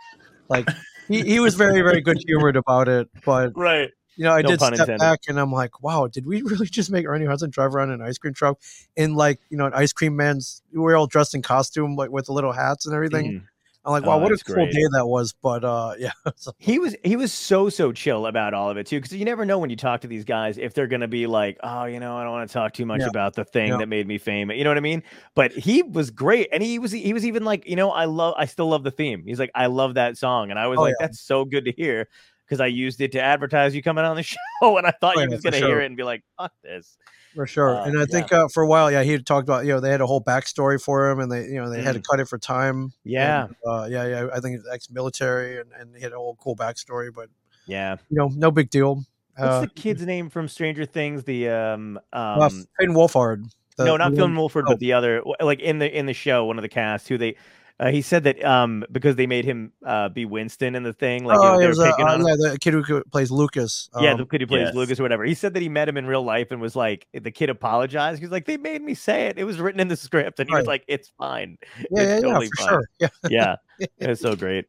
[0.48, 0.68] Like
[1.10, 3.92] he, he was very very good humored about it, but Right.
[4.16, 5.00] you know I No did step intended.
[5.00, 8.00] back and I'm like, wow, did we really just make Ernie Hudson drive around in
[8.00, 8.58] an ice cream truck
[8.96, 10.62] in like you know an ice cream man's?
[10.72, 13.26] We were all dressed in costume like with the little hats and everything.
[13.34, 13.48] Mhm.
[13.86, 14.72] I'm like, Oh, wow, what a cool great.
[14.72, 15.34] day that was.
[15.42, 16.12] But uh, yeah,
[16.58, 19.46] He was he was so so chill about all of it too, because you never
[19.46, 22.18] know when you talk to these guys if they're gonna be like, oh, you know,
[22.18, 23.08] I don't want to talk too much Yeah.
[23.08, 23.78] about the thing Yeah.
[23.78, 24.58] that made me famous.
[24.58, 25.04] You know what I mean?
[25.36, 28.34] But he was great, and he was he was even like, you know, I love
[28.38, 29.24] I still love the theme.
[29.26, 31.06] He's like, I love that song, and I was Oh, like, yeah.
[31.08, 32.08] that's so good to hear
[32.48, 34.24] because I used it to advertise you coming on the
[34.62, 36.98] show, and I thought Oh, you was gonna hear it and be like, fuck this.
[37.36, 37.76] For sure.
[37.76, 38.06] Uh, and I yeah.
[38.06, 40.08] think uh, for a while, yeah, he had talked about you know they had a
[40.08, 42.88] whole backstory for him, and they you know they had to cut it for time.
[42.88, 42.92] Mm.
[43.04, 44.28] Yeah, And, uh, yeah, yeah.
[44.34, 47.30] I think ex-military, and, and he had a whole cool backstory, but
[47.68, 47.98] yeah.
[48.10, 49.04] you know, no big deal.
[49.38, 51.26] What's Uh, the kid's name from Stranger Things?
[51.26, 52.40] The um um.
[52.42, 53.44] uh, Finn Wolfhard.
[53.78, 54.72] the- no, not Phil Wolford, oh.
[54.72, 57.36] but the other, like in the in the show, one of the cast who they,
[57.80, 61.26] uh, he said that um because they made him uh be Winston in the thing,
[61.26, 63.90] like oh, they it was, uh, uh, on yeah, the kid who plays Lucas.
[64.00, 64.76] yeah, um, the kid who plays yes.
[64.76, 65.26] Lucas or whatever.
[65.26, 68.22] He said that he met him in real life and was like, the kid apologized.
[68.22, 69.38] He's like, they made me say it.
[69.38, 71.58] It was written in the script, and he was like, it's fine.
[71.78, 72.70] yeah, it's yeah, totally yeah, for fine.
[72.70, 72.90] sure.
[73.00, 73.56] Yeah, Yeah,
[74.00, 74.66] it was so great.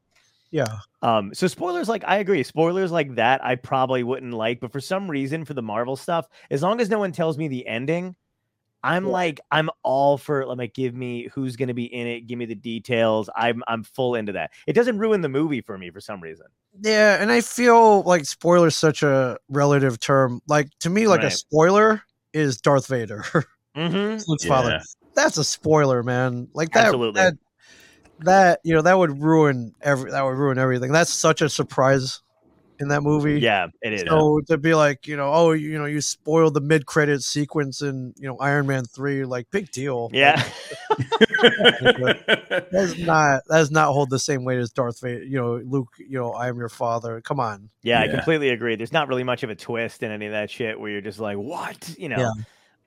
[0.51, 0.79] yeah.
[1.03, 4.81] Um, so spoilers, like I agree, spoilers like that I probably wouldn't like, but for
[4.81, 8.17] some reason, for the Marvel stuff, as long as no one tells me the ending,
[8.87, 9.11] I'm Yeah.
[9.11, 12.55] like I'm all for like give me who's gonna be in it, give me the
[12.55, 13.29] details.
[13.37, 14.53] I'm I'm full into that.
[14.67, 16.47] It doesn't ruin the movie for me for some reason.
[16.81, 20.41] Yeah, and I feel like spoiler is such a relative term.
[20.47, 23.25] Like to me, like a spoiler is Darth Vader,
[23.77, 24.23] Mm-hmm.
[24.29, 24.49] Luke's Yeah.
[24.49, 24.81] father.
[25.15, 26.49] That's a spoiler, man.
[26.55, 26.85] Like that.
[26.87, 27.23] Absolutely.
[27.23, 27.35] That,
[28.21, 30.93] that you know that would ruin every that would ruin everything.
[30.93, 32.23] That's such a surprise
[32.79, 33.41] in that movie.
[33.41, 34.05] Yeah, it is.
[34.09, 37.83] So to be like, you know, oh, you know, you spoiled the mid credit sequence
[37.83, 40.11] in, you know, Iron Man three, like big deal.
[40.13, 40.43] Yeah.
[41.39, 45.23] That does not that does not hold the same weight as Darth Vader.
[45.23, 45.89] You know, Luke.
[45.99, 47.21] You know, I am your father.
[47.21, 47.69] Come on.
[47.83, 48.77] yeah, I completely agree.
[48.77, 51.19] There's not really much of a twist in any of that shit where you're just
[51.19, 51.95] like, what?
[51.99, 52.33] You know.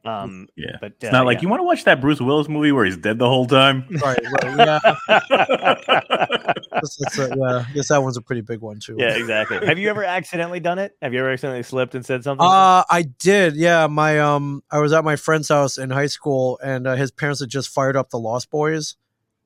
[0.06, 0.78] Um yeah.
[0.80, 1.42] but It's uh, not like yeah.
[1.44, 3.86] you want to watch that Bruce Willis movie where he's dead the whole time.
[4.02, 4.20] Right.
[4.44, 4.80] right yeah.
[6.72, 7.66] That's, that's a, yeah.
[7.68, 8.96] I guess that one's a pretty big one too.
[8.98, 9.66] yeah, exactly.
[9.66, 10.96] Have you ever accidentally done it?
[11.02, 12.46] Have you ever accidentally slipped and said something?
[12.46, 13.56] Uh, I did.
[13.56, 17.12] Yeah, my um, I was at my friend's house in high school, and uh, his
[17.12, 18.96] parents had just fired up the Lost Boys,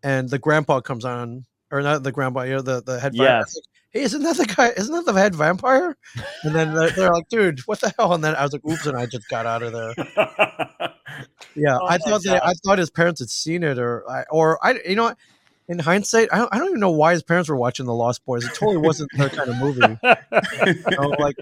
[0.03, 3.15] and the grandpa comes on, or not the grandpa, you know, the the head.
[3.15, 3.39] Yeah.
[3.39, 3.47] Like,
[3.93, 4.69] "Hey, isn't that the guy?
[4.69, 5.95] Isn't that the head vampire?"
[6.43, 8.86] And then they're, they're like, "Dude, what the hell?" And then I was like, "Oops!"
[8.86, 10.93] And I just got out of there.
[11.56, 14.79] Yeah, Oh I thought that I thought his parents had seen it, or or I,
[14.88, 15.17] you know, what?
[15.67, 18.25] in hindsight, I don't, I don't even know why his parents were watching The Lost
[18.25, 18.43] Boys.
[18.43, 19.97] It totally wasn't their kind of movie.
[20.65, 21.38] You know, like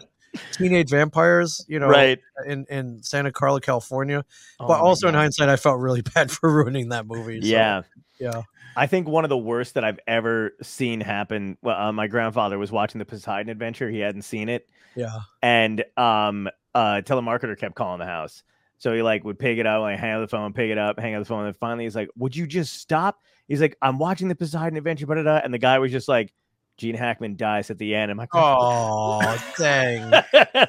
[0.54, 2.20] teenage vampires, you know, right.
[2.46, 4.24] in in Santa Carla, California.
[4.60, 7.42] Oh but also in hindsight, I felt really bad for ruining that movie.
[7.42, 7.82] so, yeah.
[8.20, 8.42] yeah,
[8.76, 11.58] I think one of the worst that I've ever seen happen.
[11.62, 13.90] Well, uh, my grandfather was watching the Poseidon Adventure.
[13.90, 15.20] He hadn't seen it, yeah.
[15.42, 18.44] and um, uh, telemarketer kept calling the house.
[18.78, 21.00] So he like would pick it up, like hang up the phone, pick it up,
[21.00, 24.00] hang up the phone, and finally he's like, "Would you just stop?" He's like, "I'm
[24.00, 26.34] watching the Poseidon Adventure," da, da," and the guy was just like,
[26.82, 30.10] "Gene Hackman dies at the end." I'm like, Oh, dang!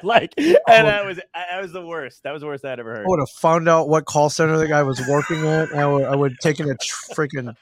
[0.03, 2.21] like, and that was that was the worst.
[2.21, 3.05] That was the worst I'd ever heard.
[3.05, 5.73] I would have found out what call center the guy was working at.
[5.73, 6.75] I would, I would taken a
[7.15, 7.55] freaking,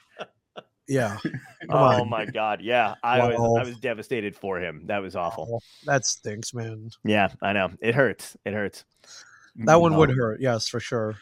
[0.88, 1.18] yeah.
[1.70, 4.84] Oh my god, yeah, I was I was devastated for him.
[4.88, 5.64] That was awful.
[5.86, 6.90] That stinks, man.
[7.06, 7.70] Yeah, I know.
[7.80, 8.36] It hurts.
[8.46, 8.84] It hurts.
[9.56, 9.82] That mm-hmm.
[9.82, 11.16] one would hurt, yes, for sure.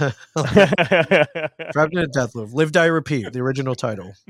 [0.00, 1.24] Yeah.
[1.72, 2.52] Trapped in a death loop.
[2.52, 3.32] Live, die, repeat.
[3.32, 4.14] The original title.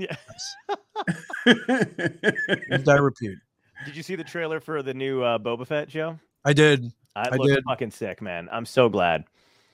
[1.47, 3.39] Live, die, repeat.
[3.85, 6.19] Did you see the trailer for the new uh, Boba Fett show?
[6.45, 6.93] I did.
[7.15, 7.65] I I did.
[7.65, 8.49] fucking sick, man.
[8.51, 9.25] I'm so glad.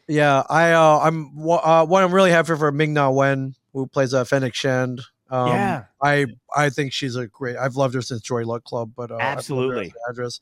[0.08, 2.02] Yeah, I uh, I'm uh, one.
[2.02, 5.00] I'm really happy for Ming Na Wen, who plays uh, Fennec Shand.
[5.30, 5.84] Um, Yeah.
[6.02, 7.56] I I think she's a great.
[7.56, 9.94] I've loved her since Joy Luck Club, but uh, I've loved her as Absolutely.
[10.08, 10.40] address.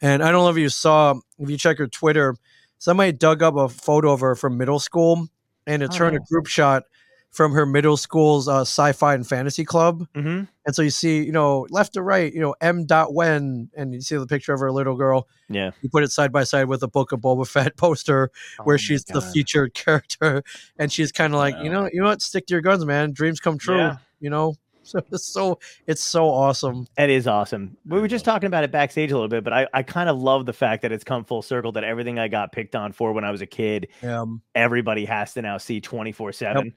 [0.00, 2.36] And I don't know if you saw, if you check her Twitter,
[2.78, 5.28] somebody dug up a photo of her from middle school,
[5.66, 6.84] and it Oh, turned a group shot
[7.30, 10.06] from her middle school's uh, sci-fi and fantasy club.
[10.14, 12.86] hmm And so you see, you know, left to right, you know, M.
[12.86, 15.28] Dot Wen, and you see the picture of her little girl.
[15.50, 15.72] Yeah.
[15.82, 18.78] You put it side by side with a Book of Boba Fett poster, Oh where
[18.78, 20.42] she's the featured character,
[20.78, 23.12] and she's kind of like, you know, you know what, stick to your guns, man.
[23.12, 23.76] Dreams come true.
[23.76, 23.96] Yeah.
[24.20, 24.54] You know,
[24.88, 26.86] so it's so it's so awesome.
[26.96, 27.76] It is awesome.
[27.86, 30.18] We were just talking about it backstage a little bit, but I, I kind of
[30.20, 33.12] love the fact that it's come full circle that everything I got picked on for
[33.12, 36.74] when I was a kid, Um, everybody has to now see 24 7.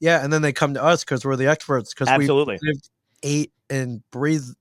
[0.00, 2.58] yeah, and then they come to us because we're the experts because we Absolutely.
[2.62, 2.88] lived,
[3.22, 4.54] ate, and breathed,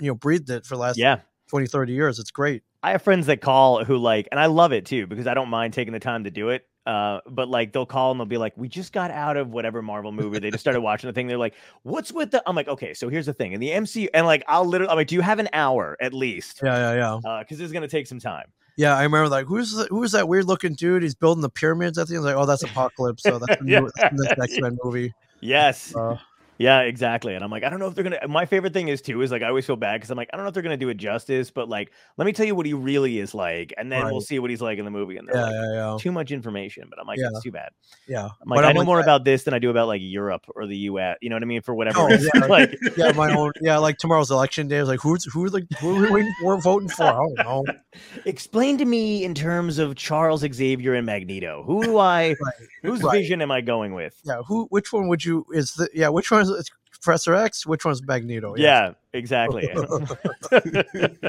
[0.00, 1.20] you know, breathed it for the last Yeah.
[1.48, 2.18] 20, 30 years.
[2.18, 2.62] It's great.
[2.82, 5.48] I have friends that call who like, and I love it too because I don't
[5.48, 6.66] mind taking the time to do it.
[6.84, 9.82] Uh, but like they'll call and they'll be like, "We just got out of whatever
[9.82, 11.28] Marvel movie." They just started watching the thing.
[11.28, 14.08] They're like, "What's with the?" I'm like, "Okay, so here's the thing in the MCU."
[14.12, 17.20] And like, I'll literally, I'm like, "Do you have an hour at least?" Yeah, yeah,
[17.22, 17.38] yeah.
[17.40, 18.46] Because this is gonna take some time.
[18.76, 21.02] Yeah, I remember like who's the, who's that weird looking dude?
[21.02, 22.24] He's building the pyramids at the end.
[22.24, 23.22] Like, oh, that's Apocalypse.
[23.22, 23.80] So that's the Yeah.
[23.80, 25.12] new, that's the next X Men movie.
[25.40, 25.94] Yes.
[25.94, 26.16] Uh,
[26.58, 27.34] Yeah, exactly.
[27.34, 28.28] And I'm like, I don't know if they're gonna.
[28.28, 30.36] My favorite thing is too is like I always feel bad because I'm like, I
[30.36, 32.66] don't know if they're gonna do it justice, but like, let me tell you what
[32.66, 35.16] he really is like, and then we'll see what he's like in the movie.
[35.16, 36.84] And yeah, like, yeah, yeah, too much information.
[36.88, 37.30] But I'm like, Yeah.
[37.32, 37.70] that's too bad.
[38.06, 38.26] yeah.
[38.26, 39.88] I'm like, But I I'm know like more that- about this than I do about
[39.88, 41.16] like Europe or the U.S.
[41.20, 41.62] You know what I mean?
[41.62, 42.30] For whatever Oh, reason.
[42.34, 42.44] yeah.
[42.46, 43.50] like, yeah, my own.
[43.60, 44.76] Yeah, like tomorrow's election day.
[44.76, 45.46] I was like, who's who?
[45.46, 46.60] Like, who are we waiting for?
[46.60, 47.04] Voting for?
[47.04, 47.64] I don't know.
[48.26, 51.64] explain to me in terms of Charles Xavier and Magneto.
[51.66, 52.28] Who do I?
[52.28, 52.54] Right.
[52.82, 53.18] Whose Right.
[53.18, 54.20] vision am I going with?
[54.24, 54.66] Yeah, who?
[54.70, 55.46] Which one would you?
[55.52, 56.08] Is the yeah?
[56.08, 57.66] Which one is it's Professor X?
[57.66, 58.54] Which one's Magneto?
[58.56, 59.68] Yeah, exactly.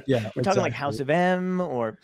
[0.08, 0.30] yeah.
[0.36, 1.98] We're talking like House of M or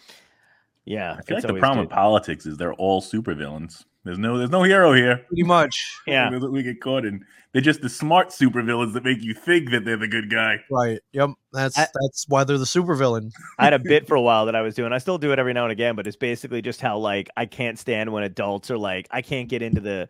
[0.85, 1.15] yeah.
[1.17, 1.89] I feel like the problem good.
[1.89, 3.85] with politics is they're all supervillains.
[4.05, 5.17] There's no there's no hero here.
[5.27, 5.85] pretty much.
[6.07, 6.29] Yeah.
[6.29, 7.25] We- we get caught in.
[7.51, 10.57] They're just the smart supervillains that make you think that they're the good guy.
[10.71, 10.99] Right.
[11.13, 11.31] Yep.
[11.51, 13.31] That's I- that's why they're the supervillain.
[13.57, 14.93] I had a bit for a while that I was doing.
[14.93, 17.45] I still do it every now and again, but it's basically just how like I
[17.45, 20.07] can't stand when adults are like, I can't get into the,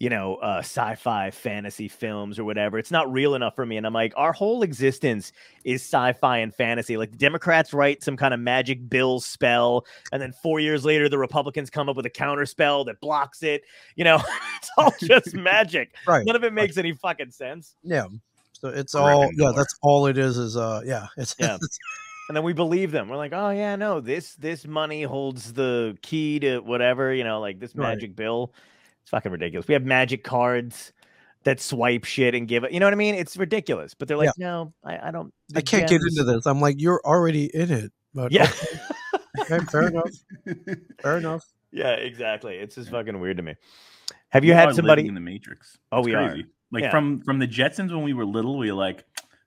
[0.00, 2.78] you know, uh, sci-fi fantasy films or whatever.
[2.78, 3.76] It's not real enough for me.
[3.76, 5.32] And I'm like, our whole existence
[5.64, 6.96] is sci-fi and fantasy.
[6.96, 11.08] Like the Democrats write some kind of magic bill spell, and then four years later,
[11.08, 13.62] the Republicans come up with a counter spell that blocks it.
[13.96, 14.22] You know,
[14.58, 15.94] it's all just magic.
[16.06, 16.24] Right.
[16.24, 17.74] None of it makes any fucking sense.
[17.82, 18.06] Yeah.
[18.52, 19.52] So it's all yeah.
[19.54, 20.36] That's all it is.
[20.38, 21.06] Is uh yeah.
[21.16, 21.58] It's Yeah.
[22.28, 23.08] and then we believe them.
[23.08, 27.40] We're like, oh yeah, no, this this money holds the key to whatever, you know,
[27.40, 27.88] like this Right.
[27.88, 28.52] magic bill.
[29.08, 29.66] It's fucking ridiculous.
[29.66, 30.92] We have magic cards
[31.44, 32.72] that swipe shit and give it.
[32.72, 33.14] You know what I mean?
[33.14, 33.94] It's ridiculous.
[33.94, 35.32] But they're like, no, I, I don't.
[35.56, 36.44] I can't get into this.
[36.46, 37.90] I'm like, you're already in it.
[38.12, 38.50] But Yeah,
[39.40, 40.10] okay, fair enough.
[41.02, 41.42] Fair enough.
[41.72, 42.56] yeah, exactly.
[42.56, 43.54] It's just fucking weird to me.
[44.28, 45.06] Have you We had somebody?
[45.08, 45.78] in the Matrix?
[45.90, 46.36] Oh, It's we are.
[46.70, 46.90] Like Yeah.
[46.90, 49.04] from from the Jetsons when we were little, we were like,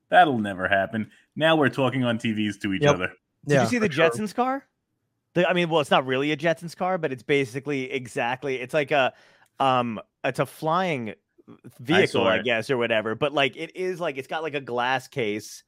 [0.09, 1.11] that'll never happen.
[1.35, 2.95] Now we're talking on TVs to each Yep.
[2.95, 3.07] other.
[3.45, 3.63] Did Yeah.
[3.63, 4.09] you see the for sure.
[4.09, 4.65] Jetsons car?
[5.35, 8.55] The, I mean, well, it's not really a Jetsons car, but it's basically exactly.
[8.59, 9.13] It's like a,
[9.61, 11.13] um, it's a flying
[11.79, 13.15] vehicle, saw I, guess, or whatever.
[13.15, 15.63] But like, it is like it's got like a glass case,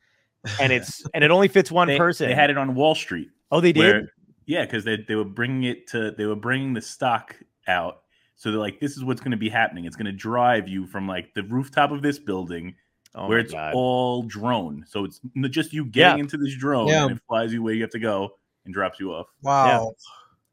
[0.59, 2.27] and it's and it only fits one They, person.
[2.29, 3.29] they had it on Wall Street.
[3.51, 3.79] oh, they did.
[3.79, 4.13] where-
[4.45, 7.35] yeah, because they they were bringing it to they were bringing the stock
[7.67, 8.01] out.
[8.35, 9.85] So they're like, this is what's going to be happening.
[9.85, 12.75] It's going to drive you from like the rooftop of this building
[13.15, 13.73] Oh where it's God.
[13.73, 14.83] all drone.
[14.87, 16.23] So it's just you getting Yeah.
[16.23, 17.03] into this drone Yeah.
[17.03, 18.31] and it flies you where you have to go
[18.65, 19.27] and drops you off.
[19.43, 19.93] Wow.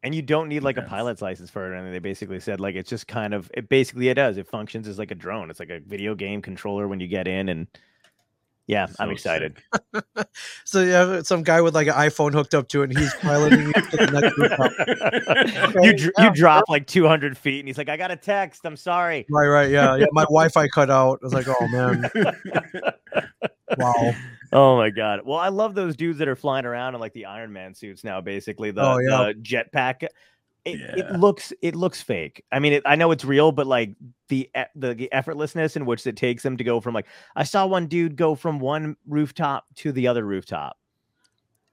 [0.03, 1.79] And you don't need like a pilot's license for it.
[1.79, 4.39] And they basically said like it's just kind of it basically it does.
[4.39, 5.51] It functions as like a drone.
[5.51, 7.67] It's like a video game controller when you get in and
[8.67, 9.59] yeah, I'm excited.
[10.65, 13.13] So yeah, uh, some guy with like an iPhone hooked up to it, and he's
[13.15, 17.77] piloting you to the next you dr- yeah, you drop like 200 feet and he's
[17.77, 18.65] like, I got a text.
[18.65, 19.27] I'm sorry.
[19.29, 20.07] Right, right, yeah, yeah.
[20.13, 21.19] My Wi-Fi cut out.
[21.23, 22.09] I was like, oh man,
[23.79, 24.15] wow.
[24.53, 25.21] Oh my god.
[25.25, 28.03] Well, I love those dudes that are flying around in like the Iron Man suits
[28.05, 28.21] now.
[28.21, 29.27] Basically, the, Oh, yeah.
[29.29, 30.03] the jetpack.
[30.65, 31.07] It, Yeah.
[31.07, 32.45] it looks it looks fake.
[32.53, 33.95] I mean, it, I know it's real, but like
[34.29, 37.65] the, the the effortlessness in which it takes them to go from like I saw
[37.67, 40.77] one dude go from one rooftop to the other rooftop,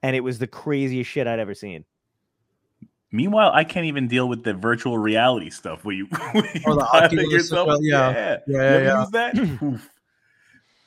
[0.02, 1.84] and it was the craziest shit I'd ever seen.
[3.10, 7.08] Meanwhile, I can't even deal with the virtual reality stuff where you, where you Oh,
[7.08, 7.68] the yourself.
[7.68, 8.10] stuff, yeah.
[8.10, 8.36] yeah.
[8.46, 9.00] Yeah, yeah, yeah.
[9.00, 9.80] use that?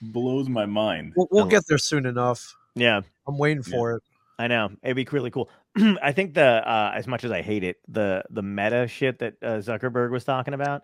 [0.03, 0.11] Oof.
[0.13, 1.13] Blows my mind.
[1.15, 1.47] We'll, we'll Oh.
[1.47, 2.55] get there soon enough.
[2.75, 3.75] Yeah, I'm waiting Yeah.
[3.77, 4.03] for it.
[4.39, 5.49] I know it'd be really cool.
[6.01, 9.35] I think the uh, as much as I hate it, the the meta shit that
[9.43, 10.81] uh, Zuckerberg was talking about,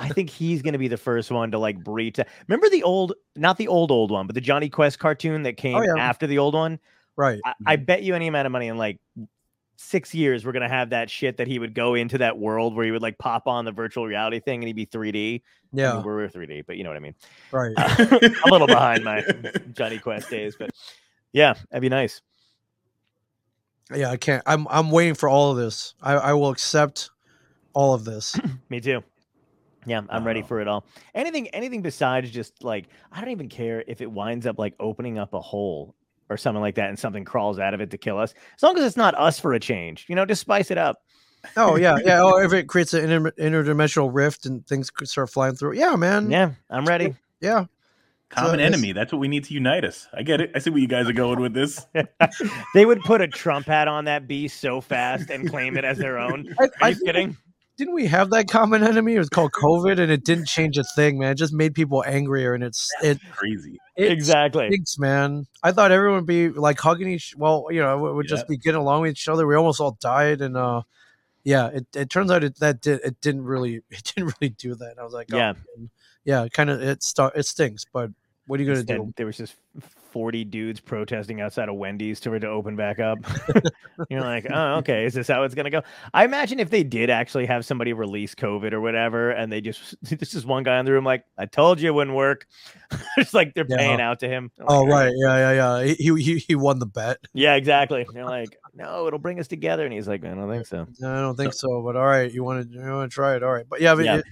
[0.00, 2.16] I think he's gonna be the first one to like breach.
[2.16, 2.28] that.
[2.48, 5.76] Remember the old, not the old old one, but the Jonny Quest cartoon that came
[5.76, 5.94] Oh, yeah.
[5.98, 6.78] after the old one.
[7.16, 7.40] Right.
[7.44, 8.98] I, I bet you any amount of money in like
[9.76, 12.84] six years we're gonna have that shit that he would go into that world where
[12.84, 15.42] he would like pop on the virtual reality thing and he'd be 3D.
[15.72, 15.94] Yeah.
[15.94, 17.14] mean, we're 3D, but you know what I mean.
[17.50, 17.72] Right.
[17.78, 19.24] a little behind my
[19.72, 20.70] Jonny Quest days, but
[21.32, 22.20] yeah, that'd be nice.
[23.94, 24.10] Yeah.
[24.10, 24.42] I can't.
[24.46, 24.66] I'm.
[24.70, 25.94] I'm waiting for all of this.
[26.00, 26.14] I.
[26.14, 27.10] I will accept
[27.74, 28.38] all of this.
[28.70, 29.02] Me too.
[29.86, 30.46] Yeah, I'm ready Wow.
[30.46, 30.86] for it all.
[31.14, 35.18] Anything anything besides just like I don't even care if it winds up like opening
[35.18, 35.94] up a hole
[36.30, 38.34] or something like that and something crawls out of it to kill us.
[38.56, 40.06] As long as it's not us for a change.
[40.08, 41.02] You know, just spice it up.
[41.56, 42.20] Oh yeah, yeah.
[42.22, 45.74] Oh, if it creates an inter- interdimensional rift and things could start flying through.
[45.74, 46.30] Yeah, man.
[46.30, 47.14] Yeah, I'm ready.
[47.40, 47.66] Yeah.
[48.30, 48.92] Common it's- enemy.
[48.92, 50.08] That's what we need to unite us.
[50.12, 50.50] I get it.
[50.54, 51.86] I see where you guys are going with this.
[52.74, 55.98] they would put a Trump hat on that beast so fast and claim it as
[55.98, 56.52] their own.
[56.58, 57.36] I, Are I you think- kidding?
[57.76, 59.14] Didn't we have that common enemy?
[59.14, 61.32] It was called COVID, and it didn't change a thing, man.
[61.32, 63.78] It just made people angrier, and it's it, Crazy.
[63.96, 64.68] it Exactly.
[64.68, 65.46] stinks, man.
[65.62, 67.34] I thought everyone would be like hugging each.
[67.36, 69.46] Well, you know, would just be getting along with each other.
[69.46, 70.82] We almost all died, and uh,
[71.42, 74.74] yeah, it, it turns out it that did it didn't really it didn't really do
[74.76, 74.94] that.
[75.00, 75.52] I was like, oh, Yeah.
[75.76, 75.90] man.
[76.24, 78.10] yeah, kind of it start it stinks, but
[78.46, 79.12] what are you gonna Instead, do?
[79.16, 79.54] there was just
[80.14, 83.18] 40 dudes protesting outside of Wendy's to to open back up.
[84.08, 85.82] You're like, oh, okay, is this how it's gonna go?
[86.14, 89.96] I imagine if they did actually have somebody release COVID or whatever, and they just
[90.02, 92.46] this is one guy in the room like, I told you it wouldn't work.
[93.16, 93.76] it's like they're Yeah.
[93.76, 94.52] paying out to him.
[94.60, 95.12] Oh, like, Oh right.
[95.16, 95.94] yeah, yeah, yeah.
[95.98, 97.18] He he he won the bet.
[97.32, 98.06] yeah, exactly.
[98.14, 100.86] They're like, no, it'll bring us together, and he's like, I don't think so.
[101.04, 103.42] I don't think so, but all right, you want to you want to try it?
[103.42, 104.16] All right, but yeah, but Yeah.
[104.18, 104.24] it-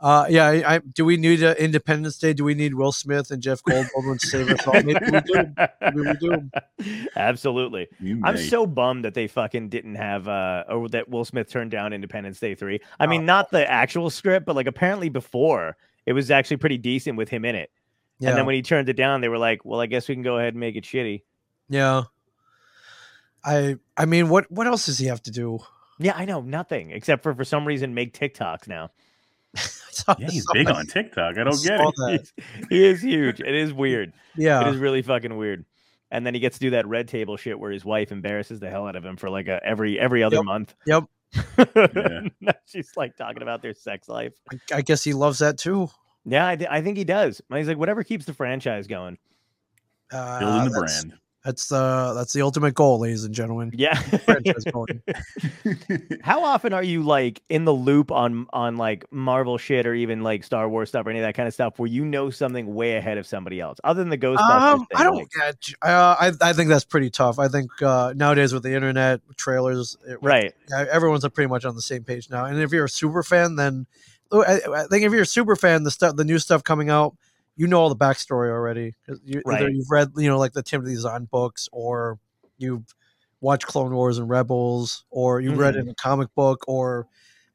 [0.00, 0.46] uh, yeah.
[0.46, 2.32] I, I do we need uh, Independence Day?
[2.32, 4.74] Do we need Will Smith and Jeff Goldblum to save us all?
[4.82, 5.54] Maybe we do.
[5.80, 7.06] Maybe we do.
[7.16, 7.88] Absolutely.
[8.24, 11.92] I'm so bummed that they fucking didn't have uh or that Will Smith turned down
[11.92, 12.80] Independence Day 3.
[12.98, 13.08] I Oh.
[13.08, 17.28] mean, not the actual script, but like apparently before it was actually pretty decent with
[17.28, 17.70] him in it.
[18.18, 20.14] Yeah, And then when he turned it down, they were like, "Well, I guess we
[20.14, 21.22] can go ahead and make it shitty."
[21.68, 22.02] yeah.
[23.44, 25.60] I I mean, what what else does he have to do?
[25.98, 28.90] Yeah, I know nothing except for for some reason make TikToks now.
[29.56, 29.60] I
[29.90, 31.38] saw- Yeah, he's saw big on TikTok.
[31.38, 32.32] I don't saw get it.
[32.70, 33.40] he is huge.
[33.40, 34.12] It is weird.
[34.36, 35.64] Yeah, it is really fucking weird.
[36.12, 38.68] And then he gets to do that red table shit where his wife embarrasses the
[38.68, 40.44] hell out of him for like a every every other Yep.
[40.44, 40.74] month.
[40.86, 41.04] Yep.
[42.66, 44.32] She's like talking about their sex life.
[44.52, 45.88] I, I guess he loves that too.
[46.24, 47.40] Yeah, I, thi- I think he does.
[47.54, 49.18] He's like whatever keeps the franchise going.
[50.12, 51.14] Uh, Building the brand.
[51.44, 53.72] That's the that's the ultimate goal, ladies and gentlemen.
[53.74, 53.94] Yeah.
[56.22, 60.22] How often are you like in the loop on on like Marvel shit or even
[60.22, 62.74] like Star Wars stuff or any of that kind of stuff where you know something
[62.74, 64.60] way ahead of somebody else, other than the Ghostbusters?
[64.60, 65.56] Um, thing, I don't like- get.
[65.80, 67.38] Uh, I I think that's pretty tough.
[67.38, 70.52] I think uh, nowadays with the internet trailers, it, right.
[70.68, 72.44] yeah, everyone's pretty much on the same page now.
[72.44, 73.86] And if you're a super fan, then
[74.30, 76.90] oh, I, I think if you're a super fan, the stuff, the new stuff coming
[76.90, 77.16] out,
[77.60, 78.94] you know all the backstory already.
[79.06, 82.18] 'Cause You, Either you've read, you know, like the Timothy Zahn books, or
[82.56, 82.94] you've
[83.42, 85.82] watched Clone Wars and Rebels, or you read Mm-hmm.
[85.82, 87.06] in a comic book, or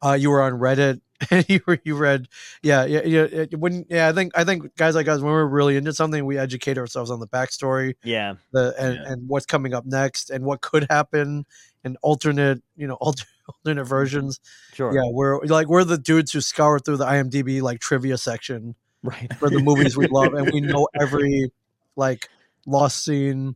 [0.05, 1.01] uh, you were on Reddit
[1.31, 2.27] and you were, you read,
[2.61, 3.21] yeah, yeah, yeah.
[3.23, 6.23] It, when yeah, I think I think guys like us when we're really into something,
[6.25, 8.35] we educate ourselves on the backstory Yeah.
[8.51, 9.11] the and, Yeah.
[9.11, 11.45] and what's coming up next and what could happen
[11.83, 14.39] and alternate you know alter, alternate versions
[14.73, 14.93] Sure.
[14.93, 18.75] yeah we're like we're the dudes who scour through the imdb like trivia section
[19.05, 19.31] Right.
[19.39, 21.51] for the movies we love and we know every
[21.95, 22.27] like
[22.65, 23.55] lost scene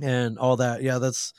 [0.00, 1.32] and all that yeah that's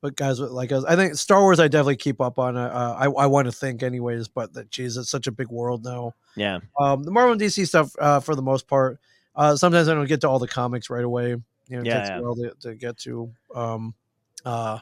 [0.00, 3.04] what guys like us i think star wars i definitely keep up on uh, i
[3.06, 6.58] i want to think anyways but that geez it's such a big world now Yeah.
[6.78, 8.98] um, the Marvel and DC stuff, uh, for the most part,
[9.34, 11.28] Uh, sometimes I don't get to all the comics right away.
[11.30, 11.40] You
[11.70, 12.18] know, it Yeah, takes yeah.
[12.18, 13.30] a while to, to get to.
[13.54, 13.94] Um,
[14.44, 14.78] uh,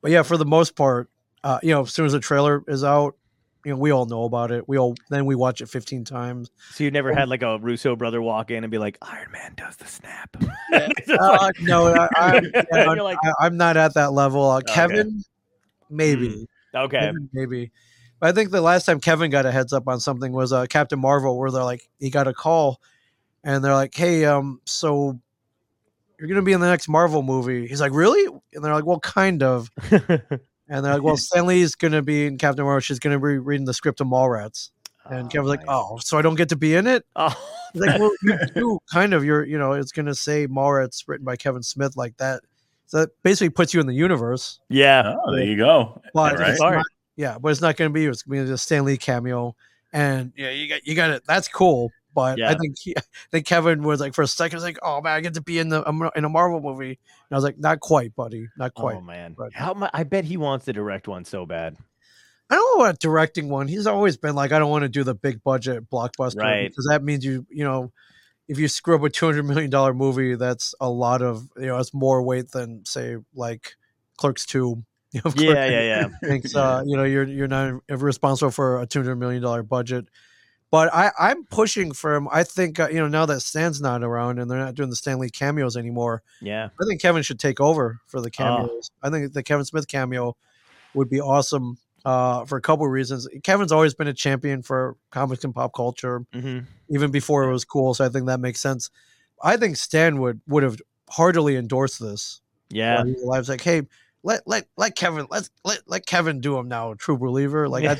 [0.00, 1.08] but yeah, for the most part,
[1.42, 3.16] uh, you know, as soon as the trailer is out,
[3.64, 4.68] you know, we all know about it.
[4.68, 6.50] We all then we watch it 15 times.
[6.72, 9.54] So you never had like a Russo brother walk in and be like, Iron Man
[9.56, 10.36] does the snap.
[10.72, 14.12] It's Uh, like- no, I, I, And yeah, I'm, like, I, am not at that
[14.12, 14.50] level.
[14.50, 14.72] Uh, Okay.
[14.74, 15.22] Kevin,
[15.90, 16.28] maybe.
[16.74, 17.12] Mm, okay.
[17.12, 17.72] Maybe, maybe.
[18.20, 20.66] But I think the last time Kevin got a heads up on something was uh,
[20.66, 22.80] Captain Marvel, where they're like, he got a call,
[23.42, 25.18] and they're like, "Hey, um, so
[26.18, 29.00] you're gonna be in the next Marvel movie?" He's like, "Really?" And they're like, "Well,
[29.00, 29.70] kind of."
[30.72, 32.80] And they're like, "Well, Stan Lee's gonna be in Captain Marvel.
[32.80, 34.70] She's gonna be reading the script of Mallrats."
[35.04, 35.68] And oh, Kevin's like, nice.
[35.68, 37.34] "Oh, so I don't get to be in it?" Oh,
[37.74, 39.22] He's like, "Well, you do kind of.
[39.22, 42.40] You're, you know, it's gonna say Mallrats written by Kevin Smith like that."
[42.86, 44.60] So that basically puts you in the universe.
[44.68, 45.14] yeah.
[45.24, 46.00] Oh, there you go.
[46.14, 46.50] But All right.
[46.50, 46.84] it's not,
[47.16, 48.06] yeah, but it's not going to be.
[48.06, 49.54] It's going to be a Stan Lee cameo,
[49.92, 51.22] and yeah, you got you got it.
[51.26, 51.90] That's cool.
[52.14, 55.00] But I think he, I think Kevin was like for a second, was like, "Oh
[55.00, 56.98] man, I get to be in the um, in a Marvel movie." And
[57.32, 59.34] I was like, "Not quite, buddy, not quite." Oh man.
[59.36, 61.76] but- How mu- I bet he wants to direct one so bad.
[62.50, 63.66] I don't know about directing one.
[63.68, 66.68] He's always been like, "I don't want to do the big budget blockbuster Right.
[66.68, 67.92] because that means you, you know."
[68.48, 71.66] If you screw up a two hundred million dollar movie, that's a lot of you
[71.66, 71.78] know.
[71.78, 73.76] It's more weight than say like
[74.18, 74.82] Clerks two.
[75.12, 76.08] You know, Yeah, Clerks- yeah, yeah.
[76.28, 80.06] thinks uh, you know you're you're not responsible for a two hundred million dollar budget.
[80.72, 82.26] But I I'm pushing for him.
[82.32, 84.96] I think uh, you know now that Stan's not around and they're not doing the
[84.96, 86.22] Stan Lee cameos anymore.
[86.40, 86.70] Yeah.
[86.80, 88.30] I think Kevin should take over for the Oh.
[88.30, 88.90] cameos.
[89.02, 90.34] I think the Kevin Smith cameo
[90.94, 93.28] would be awesome uh, for a couple of reasons.
[93.44, 97.64] Kevin's always been a champion for comics and pop culture, hmm even before it was
[97.64, 97.94] cool.
[97.94, 98.90] So I think that makes sense.
[99.42, 100.78] I think Stan would would have
[101.10, 103.04] heartily endorsed this Yeah.
[103.04, 103.82] he was like, hey,
[104.22, 107.68] let let let Kevin let let let Kevin do him now, true believer.
[107.68, 107.96] Like I,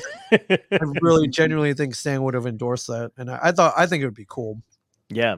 [0.71, 4.01] I really genuinely think Stan would have endorsed that, and I, I thought I think
[4.01, 4.61] it would be cool.
[5.09, 5.35] yeah.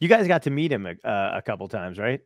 [0.00, 2.20] You guys got to meet him a, uh, a couple times, right?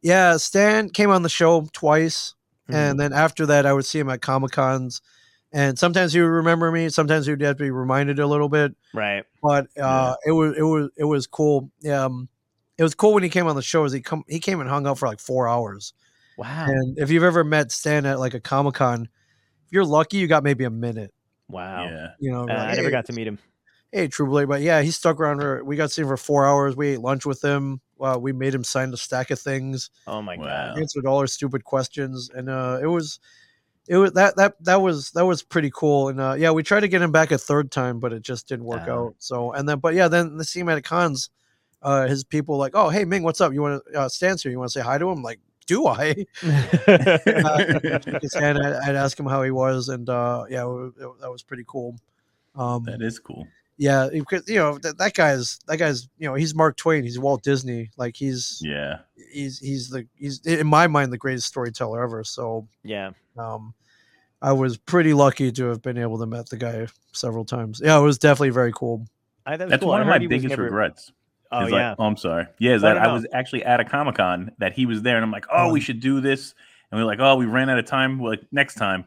[0.00, 2.34] Yeah, Stan came on the show twice,
[2.68, 2.74] Mhm.
[2.74, 5.00] and then after that, I would see him at comic cons,
[5.52, 8.48] and sometimes he would remember me, sometimes he would have to be reminded a little
[8.48, 8.74] bit.
[8.92, 9.24] right.
[9.40, 11.70] But uh, it was it was it was cool.
[11.88, 12.28] Um,
[12.78, 13.84] it was cool when he came on the show.
[13.84, 15.94] Is he come he came and hung out for like four hours.
[16.36, 16.66] Wow.
[16.66, 19.08] And if you've ever met Stan at like a comic con,
[19.66, 21.12] if you're lucky, you got maybe a minute.
[21.48, 21.88] wow.
[21.88, 22.08] Yeah.
[22.18, 23.38] You know, Uh, like, I never "Hey, got to meet him.
[23.92, 24.48] hey, True Blade.
[24.48, 26.76] But yeah, he stuck around for, we got to see him for four hours.
[26.76, 27.80] We ate lunch with him.
[28.00, 30.46] Uh, we made him sign a stack of things, Oh my Wow.
[30.46, 30.78] god.
[30.78, 32.30] answered all our stupid questions.
[32.34, 33.20] And, uh, it was,
[33.88, 36.08] it was that, that, that was, that was pretty cool.
[36.08, 38.48] And, uh, yeah, we tried to get him back a third time, but it just
[38.48, 39.14] didn't work out.
[39.18, 41.30] So, and then, but yeah, then the see at cons,
[41.82, 43.52] uh, his people like, oh, hey, Ming, what's up?
[43.52, 44.50] You want to, uh, Stan's here.
[44.52, 45.22] You want to say hi to him?
[45.22, 46.14] Like, do I?
[48.20, 49.88] His hand, I'd, I'd ask him how he was.
[49.88, 51.96] And, uh, yeah, it, it- that was pretty cool.
[52.54, 53.46] Um, That is cool.
[53.78, 57.02] yeah, because you know that, that guy's that guy's you know he's Mark Twain.
[57.02, 57.88] He's Walt Disney.
[57.96, 58.98] Like he's Yeah.
[59.32, 62.22] he's he's the he's in my mind the greatest storyteller ever.
[62.24, 63.12] So yeah.
[63.38, 63.72] um,
[64.42, 67.80] I was pretty lucky to have been able to met the guy several times.
[67.82, 69.06] Yeah, it was definitely very cool.
[69.46, 69.88] I, that was That's cool.
[69.88, 71.10] one I of my biggest never- regrets.
[71.52, 71.90] Oh yeah.
[71.90, 72.46] like, oh, I'm sorry.
[72.58, 75.16] Yeah, is that no, I was actually at a Comic Con that he was there,
[75.16, 75.72] and I'm like, oh, Oh.
[75.72, 76.54] we should do this,
[76.90, 78.18] and we are like, oh, we ran out of time.
[78.18, 79.04] We're like, next time,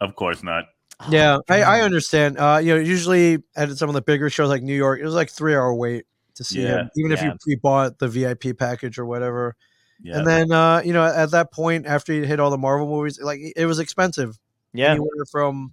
[0.00, 0.64] of course not.
[1.10, 2.38] Yeah, I, I understand.
[2.38, 5.14] Uh, you know, usually at some of the bigger shows like New York, it was
[5.14, 8.58] like three hour wait to see Yeah, him, even if you pre bought the VIP
[8.58, 9.54] package or whatever.
[10.02, 12.88] Yeah, And then uh, you know, at that point, after he hit all the Marvel
[12.88, 14.38] movies, like it was expensive.
[14.72, 14.90] Yeah.
[14.92, 15.72] Anywhere from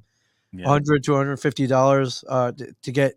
[0.53, 0.65] yeah.
[0.65, 3.15] 100 to 150 dollars uh t- to get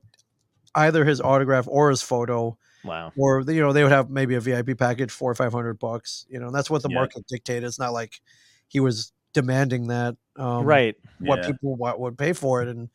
[0.75, 3.13] either his autograph or his photo Wow.
[3.17, 6.27] or you know they would have maybe a vip package four or five hundred bucks
[6.31, 6.97] you know and that's what the Yeah.
[6.99, 8.21] market dictated it's not like
[8.69, 10.95] he was demanding that um right.
[11.19, 11.47] what yeah.
[11.49, 12.89] people wa- would pay for it and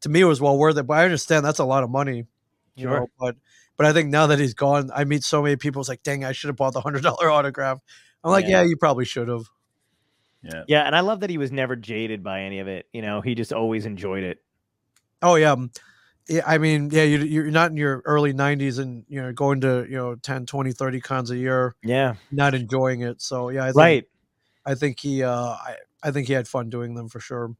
[0.00, 2.26] to me it was well worth it but i understand that's a lot of money
[2.74, 3.00] you Sure.
[3.00, 3.36] know but
[3.76, 6.24] but i think now that he's gone i meet so many people it's like dang
[6.24, 7.80] i should have bought the hundred dollar autograph
[8.24, 8.62] i'm like Yeah.
[8.62, 9.44] yeah you probably should have
[10.40, 10.62] yeah.
[10.68, 12.86] Yeah, and I love that he was never jaded by any of it.
[12.92, 14.38] You know, he just always enjoyed it.
[15.20, 15.56] Oh yeah.
[16.28, 19.62] Yeah, I mean, yeah, you, you're not in your early 90s and you know going
[19.62, 22.14] to you know 10, 20, 30 cons a year, Yeah.
[22.30, 23.22] not enjoying it.
[23.22, 24.04] So yeah, I think, Right.
[24.66, 27.54] I think he, uh, I, I think he had fun doing them for sure.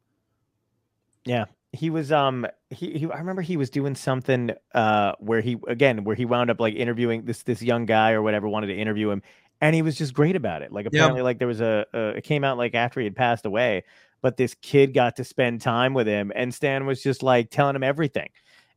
[1.24, 1.46] Yeah.
[1.72, 6.04] He was um he, he I remember he was doing something uh where he again
[6.04, 9.10] where he wound up like interviewing this this young guy or whatever wanted to interview
[9.10, 9.22] him
[9.60, 10.72] and he was just great about it.
[10.72, 11.00] Like Yeah.
[11.00, 13.84] apparently like there was a, a it came out like after he had passed away,
[14.22, 17.76] but this kid got to spend time with him and Stan was just like telling
[17.76, 18.28] him everything.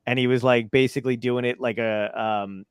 [0.07, 2.65] And he was like basically doing it like a um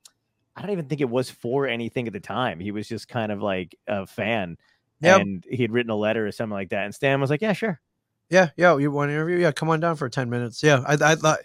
[0.57, 2.61] I don't even think it was for anything at the time.
[2.61, 4.57] He was just kind of like a fan.
[5.01, 5.21] Yep.
[5.21, 6.85] And he had written a letter or something like that.
[6.85, 7.81] And Stan was like, Yeah, sure.
[8.29, 8.77] Yeah, yeah.
[8.77, 9.39] You want to interview?
[9.39, 10.63] Yeah, come on down for 10 minutes.
[10.63, 11.41] Yeah, I, I thought,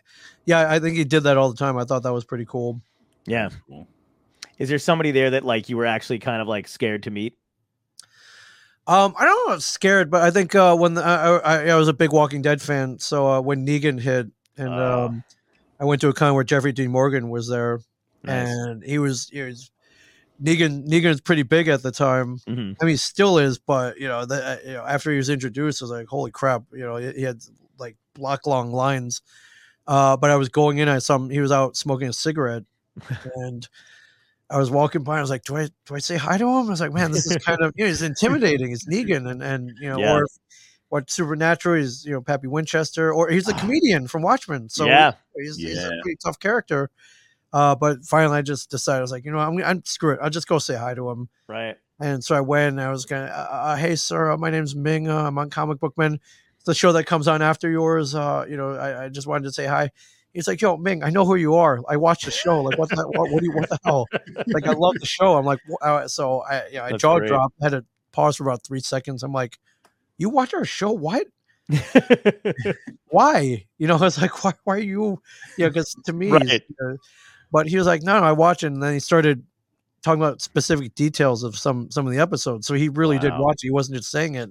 [0.46, 1.78] yeah, I think he did that all the time.
[1.78, 2.80] I thought that was pretty cool.
[3.26, 3.50] Yeah.
[3.68, 3.88] Cool.
[4.60, 7.38] Is there somebody there that like you were actually kind of like scared to meet?
[8.88, 11.68] Um, I don't know, if I'm scared, but I think uh, when the, I, I
[11.70, 14.28] I was a big Walking Dead fan, so uh, when Negan hit,
[14.58, 15.06] and Oh.
[15.08, 15.24] um,
[15.80, 17.80] I went to a con where Jeffrey Dean Morgan was there,
[18.24, 18.48] Nice.
[18.50, 19.72] and he was he was
[20.42, 20.88] Negan.
[20.88, 22.40] Negan's pretty big at the time.
[22.48, 22.76] Mhm.
[22.82, 25.30] I mean, he still is, but you know, the, uh, you know, after he was
[25.30, 26.64] introduced, I was like, holy crap!
[26.74, 27.42] You know, he, he had
[27.78, 29.22] like block long lines.
[29.88, 31.30] Uh, but I was going in, I saw him.
[31.30, 32.64] He was out smoking a cigarette,
[33.36, 33.68] and
[34.50, 35.18] I was walking by.
[35.18, 36.68] I was like, do I do I say hi to him?
[36.68, 38.72] I was like, man, this is kind of you know, he's intimidating.
[38.72, 40.26] It's Negan, and and you know, or
[40.90, 44.70] what Supernatural is, you know, Pappy Winchester, or he's a comedian from Watchmen.
[44.70, 46.90] So yeah, he's, he's a pretty tough character.
[47.52, 50.20] Uh, but finally, I just decided I was like, you know, I'm, I'm screw it.
[50.22, 51.30] I'll just go say hi to him.
[51.48, 51.78] right.
[51.98, 54.50] And so I went and I was going to, uh, uh, hey, sir, uh, my
[54.50, 55.10] name's Ming.
[55.10, 56.20] Uh, I'm on Comic Book Men.
[56.58, 58.14] It's the show that comes on after yours.
[58.14, 59.92] Uh, you know, I, I just wanted to say hi.
[60.34, 61.82] He's like, yo, Ming, I know who you are.
[61.88, 62.62] I watched the show.
[62.62, 64.08] Like, what the, what, what do you, what the hell?
[64.48, 65.38] Like, I love the show.
[65.38, 65.62] I'm like,
[66.08, 69.24] so I, you know, I jaw dropped, had to pause for about three seconds.
[69.24, 69.58] I'm like,
[70.18, 70.92] you watch our show?
[70.92, 71.28] What?
[73.10, 73.66] Why?
[73.78, 75.22] You know, I was like, why, why are you,
[75.58, 76.62] Yeah, because to me, Right.
[76.84, 76.94] uh,
[77.52, 78.68] but he was like, no, no, I watch it.
[78.68, 79.44] And then he started
[80.02, 82.68] talking about specific details of some some of the episodes.
[82.68, 83.68] So he really did watch it.
[83.68, 84.50] He wasn't just saying it.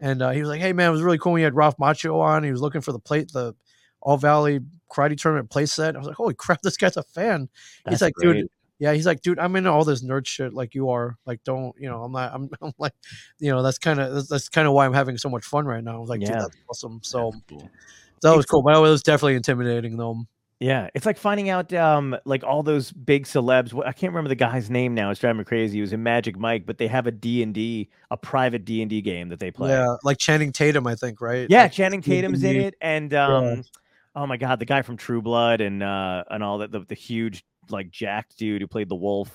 [0.00, 1.32] And uh, he was like, hey man, it was really cool.
[1.32, 2.42] when you had Ralph Macchio on.
[2.42, 3.54] He was looking for the plate, the
[4.00, 5.94] All Valley Karate Tournament play set.
[5.94, 7.48] I was like, holy crap, this guy's a fan.
[7.84, 8.34] That's he's like, great.
[8.34, 8.48] dude,
[8.80, 11.16] yeah, he's like, dude, I'm into all this nerd shit like you are.
[11.26, 12.94] Like, don't, you know, I'm not, I'm, I'm like,
[13.38, 15.66] you know, that's kind of that's, that's kind of why I'm having so much fun
[15.66, 15.94] right now.
[15.96, 16.28] I was like, Yeah.
[16.32, 17.00] dude, that's awesome.
[17.04, 17.70] So That's cool.
[18.22, 20.24] that was cool, but it was definitely intimidating though.
[20.62, 23.72] Yeah, it's like finding out um like all those big celebs.
[23.86, 25.10] I can't remember the guy's name now.
[25.10, 25.78] It's driving me crazy.
[25.78, 28.82] He was in Magic Mike, but they have a D and D, a private D
[28.82, 29.70] and D game that they play.
[29.70, 31.46] Yeah, like Channing Tatum, I think, right?
[31.48, 32.64] Yeah, Like, Channing Tatum's in D&D.
[32.66, 33.64] it, and um,
[34.14, 36.94] oh my god, the guy from True Blood and uh and all that, the, the
[36.94, 37.42] huge
[37.72, 39.34] like jacked dude who played the wolf.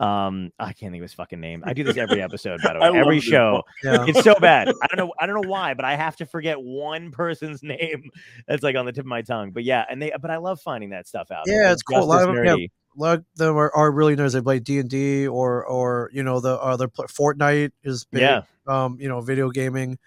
[0.00, 1.62] Um, I can't think of his fucking name.
[1.64, 3.62] I do this every episode, by the way, I every show.
[3.84, 4.04] Yeah.
[4.08, 4.68] It's so bad.
[4.68, 5.12] I don't know.
[5.20, 8.10] I don't know why, but I have to forget one person's name
[8.48, 9.52] that's like on the tip of my tongue.
[9.52, 10.12] But yeah, and they.
[10.20, 11.44] But I love finding that stuff out.
[11.46, 11.98] Yeah, They're it's cool.
[11.98, 12.70] A lot of 'em have- nerdy.
[12.96, 14.32] a lot of them are, are really nerds.
[14.32, 18.22] They play D and D or or you know the other pl- Fortnite is big.
[18.22, 18.42] Yeah.
[18.66, 19.98] Um, you know, video gaming.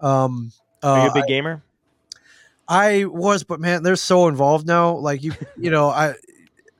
[0.00, 0.52] Um,
[0.84, 1.62] Are you uh, a big gamer?
[2.68, 4.94] I was, but man, they're so involved now.
[4.96, 6.14] Like you, you know, I,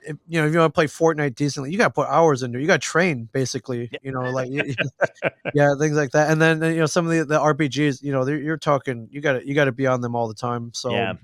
[0.06, 2.42] if, you know, if you want to play Fortnite decently, you got to put hours
[2.42, 2.58] into.
[2.58, 2.62] it.
[2.62, 3.90] You got to train, basically.
[4.02, 4.50] You know, like
[5.54, 6.30] yeah, things like that.
[6.30, 9.08] And then you know, some of the, the RPGs, you know, you're talking.
[9.10, 10.72] You got to you got to be on them all the time.
[10.74, 11.14] So Yeah.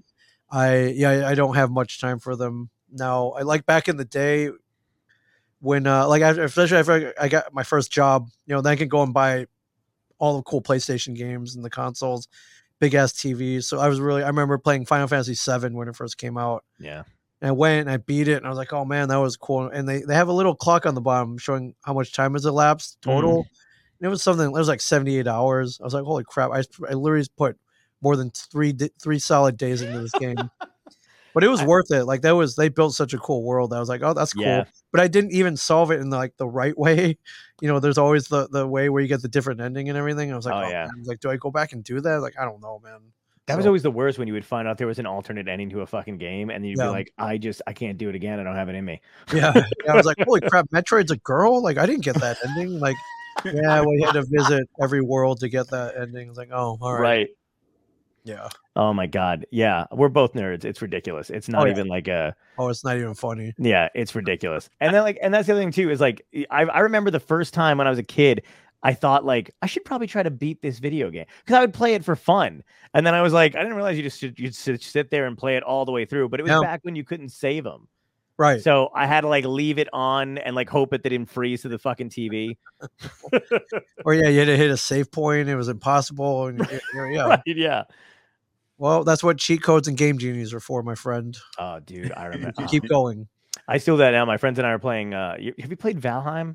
[0.50, 3.30] I yeah, I don't have much time for them now.
[3.30, 4.50] I like back in the day
[5.60, 8.76] when uh like after, especially after I got my first job, you know, then I
[8.76, 9.46] could go and buy
[10.18, 12.28] all the cool PlayStation games and the consoles,
[12.80, 13.64] big ass TVs.
[13.64, 16.64] So I was really I remember playing Final Fantasy VII when it first came out.
[16.78, 17.02] Yeah.
[17.40, 19.36] And I went and I beat it and I was like, oh man, that was
[19.36, 19.68] cool.
[19.68, 22.44] And they, they have a little clock on the bottom showing how much time has
[22.44, 23.04] elapsed mm.
[23.04, 23.46] total.
[24.00, 25.78] And it was something it was like 78 hours.
[25.80, 26.50] I was like, holy crap.
[26.52, 27.56] I, I literally put
[28.00, 30.50] more than three three solid days into this game.
[31.34, 32.04] But it was I- worth it.
[32.04, 33.72] Like that was they built such a cool world.
[33.72, 34.42] I was like, oh, that's cool.
[34.42, 34.64] Yeah.
[34.90, 37.16] But I didn't even solve it in like the right way.
[37.60, 40.32] You know, there's always the the way where you get the different ending and everything.
[40.32, 40.84] I was like, Oh, oh, yeah.
[40.84, 40.90] man.
[40.94, 42.20] I was like, do I go back and do that?
[42.20, 43.00] Like, I don't know, man.
[43.48, 45.48] That was So- always the worst when you would find out there was an alternate
[45.48, 46.84] ending to a fucking game, and you'd Yeah.
[46.84, 48.38] be like, "I just, I can't do it again.
[48.38, 49.00] I don't have it in me."
[49.34, 49.52] yeah.
[49.84, 49.92] yeah.
[49.92, 51.62] I was like, holy crap, Metroid's a girl?
[51.62, 52.78] Like, I didn't get that ending.
[52.78, 52.96] Like,
[53.44, 56.28] yeah, we had to visit every world to get that ending.
[56.28, 57.00] It's like, oh, all right.
[57.00, 57.28] right.
[58.24, 58.48] Yeah.
[58.76, 59.46] Oh my god.
[59.50, 60.64] Yeah, we're both nerds.
[60.66, 61.30] It's ridiculous.
[61.30, 61.72] It's not oh, yeah.
[61.72, 62.36] even like a.
[62.58, 63.54] Oh, it's not even funny.
[63.58, 64.68] Yeah, it's ridiculous.
[64.80, 67.20] And then like, and that's the other thing too is like, I I remember the
[67.20, 68.42] first time when I was a kid.
[68.82, 71.74] I thought like I should probably try to beat this video game because I would
[71.74, 72.62] play it for fun,
[72.94, 75.56] and then I was like, I didn't realize you just you'd sit, there and play
[75.56, 76.28] it all the way through.
[76.28, 76.60] But it was Yeah.
[76.60, 77.88] back when you couldn't save them,
[78.38, 78.60] Right.
[78.62, 81.68] so I had to like leave it on and like hope it didn't freeze to
[81.68, 82.56] the fucking TV.
[84.04, 85.48] or yeah, you had to hit a save point.
[85.48, 86.46] It was impossible.
[86.46, 86.58] And
[86.94, 87.26] yeah.
[87.26, 87.82] Right, yeah.
[88.78, 91.36] Well, that's what cheat codes and game genies are for, my friend.
[91.58, 92.52] Oh, dude, I remember.
[92.62, 93.26] You keep going.
[93.66, 94.24] I still that now.
[94.24, 95.14] My friends and I are playing.
[95.14, 96.54] Uh, you, have you played Valheim?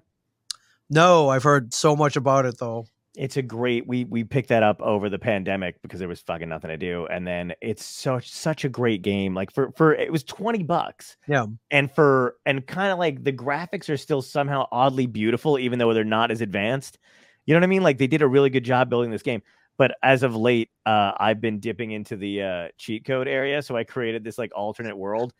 [0.94, 2.86] No, I've heard so much about it though.
[3.16, 3.88] It's a great.
[3.88, 7.08] We we picked that up over the pandemic because there was fucking nothing to do,
[7.08, 9.34] and then it's such such a great game.
[9.34, 11.18] Like for for it was twenty bucks.
[11.28, 11.48] Yeah.
[11.72, 15.94] and for and kind of like the graphics are still somehow oddly beautiful, even though
[15.96, 17.00] they're not as advanced.
[17.46, 17.84] You know what I mean?
[17.84, 19.41] Like they did a really good job building this game.
[19.78, 23.76] But as of late, uh, I've been dipping into the uh, cheat code area, so
[23.76, 25.34] I created this like alternate world,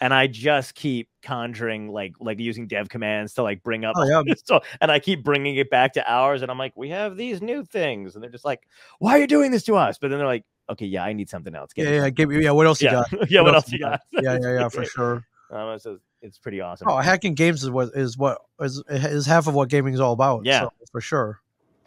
[0.00, 4.04] and I just keep conjuring like like using dev commands to like bring up Oh,
[4.04, 4.34] yeah.
[4.36, 7.42] stuff, and I keep bringing it back to ours, and I'm like, we have these
[7.42, 8.68] new things, and they're just like,
[8.98, 9.98] why are you doing this to us?
[9.98, 11.72] But then they're like, okay, yeah, I need something else.
[11.72, 12.10] Get Yeah, yeah.
[12.10, 12.50] Give me yeah.
[12.50, 13.30] What else you yeah, got?
[13.30, 13.40] yeah.
[13.40, 14.00] What, else you got?
[14.12, 15.24] Yeah, yeah, yeah, for sure.
[15.50, 16.88] Um, so it's pretty awesome.
[16.88, 20.12] Oh, hacking games is what is what is is half of what gaming is all
[20.12, 20.44] about.
[20.44, 20.62] Yeah.
[20.62, 21.40] so, for sure.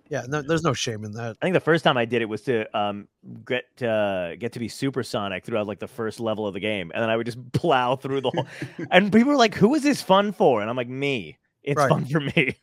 [0.09, 1.37] Yeah, no, there's no shame in that.
[1.41, 3.07] I think the first time I did it was to um
[3.45, 7.01] get uh, get to be supersonic throughout like the first level of the game, and
[7.03, 8.47] then I would just plow through the whole.
[8.91, 11.37] and people were like, "Who is this fun for?" And I'm like, "Me.
[11.63, 11.89] It's Right.
[11.89, 12.55] fun for me."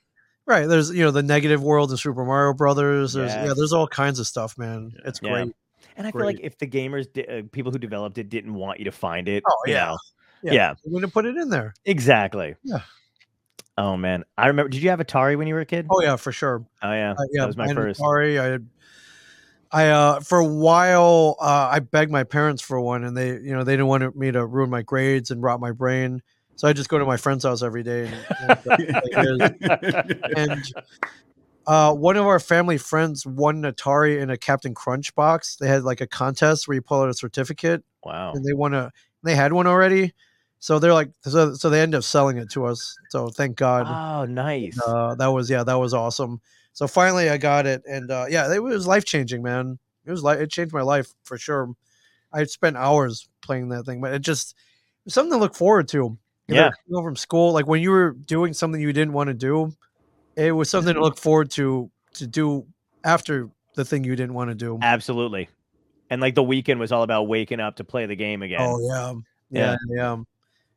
[0.46, 0.66] Right.
[0.68, 3.12] There's you know the negative world in Super Mario Brothers.
[3.14, 4.92] There's yeah, there's all kinds of stuff, man.
[5.04, 5.30] It's Yeah.
[5.44, 5.54] great.
[5.96, 8.78] And I feel like if the gamers, di- uh, people who developed it, didn't want
[8.78, 9.86] you to find it, Oh, you yeah.
[9.86, 9.98] know,
[10.42, 10.52] Yeah.
[10.52, 11.74] yeah, I'm gonna put it in there.
[11.84, 12.54] exactly.
[12.64, 12.80] Yeah.
[13.78, 14.68] Oh man, I remember.
[14.70, 15.86] Did you have Atari when you were a kid?
[15.90, 16.64] Oh yeah, for sure.
[16.82, 18.00] Oh, yeah, Uh, yeah, that was my mine first.
[18.00, 18.40] Atari.
[18.40, 18.68] I had,
[19.72, 23.52] I uh for a while uh I begged my parents for one and they you
[23.52, 26.22] know they didn't want me to ruin my grades and rot my brain.
[26.54, 28.58] So I just go to my friend's house every day and, and,
[29.42, 29.50] uh,
[30.36, 30.62] and
[31.66, 35.56] uh one of our family friends won an Atari in a Captain Crunch box.
[35.60, 38.32] They had like a contest where you pull out a certificate Wow.
[38.34, 38.90] and they won a
[39.24, 40.14] they had one already.
[40.66, 42.98] So they're like so so they ended up selling it to us.
[43.10, 43.86] So thank God.
[43.88, 44.76] Oh, nice.
[44.84, 46.40] Uh, that was yeah, that was awesome.
[46.72, 49.78] So finally, I got it, and uh, yeah, it was life changing, man.
[50.06, 51.72] It was like it changed my life for sure.
[52.32, 54.56] I spent hours playing that thing, but it just
[55.06, 56.18] it something to look forward to.
[56.48, 56.70] You know, Yeah.
[56.92, 59.72] home from school, like when you were doing something you didn't want to do,
[60.34, 60.98] it was something Mm-hmm.
[61.00, 62.66] to look forward to to do
[63.04, 64.80] after the thing you didn't want to do.
[64.82, 65.48] Absolutely.
[66.10, 68.60] And like the weekend was all about waking up to play the game again.
[68.60, 69.12] Oh yeah,
[69.50, 69.76] Yeah.
[69.90, 70.22] yeah, yeah.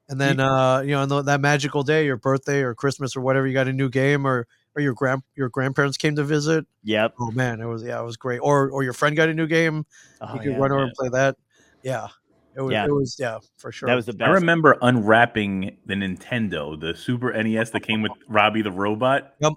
[0.10, 3.22] And then uh, you know, on the, that magical day, your birthday or Christmas or
[3.22, 6.66] whatever, you got a new game, or or your grand your grandparents came to visit.
[6.84, 7.14] Yep.
[7.20, 8.40] Oh man, it was yeah, it was great.
[8.40, 9.86] Or or your friend got a new game,
[10.20, 10.58] Oh, you could yeah.
[10.58, 11.38] run over and play that.
[11.84, 12.08] Yeah,
[12.56, 12.86] it was Yeah.
[12.86, 13.88] it was yeah for sure.
[13.88, 14.30] That was the best.
[14.30, 19.34] I remember unwrapping the Nintendo, the Super NES that came with Robbie the robot.
[19.42, 19.56] oh,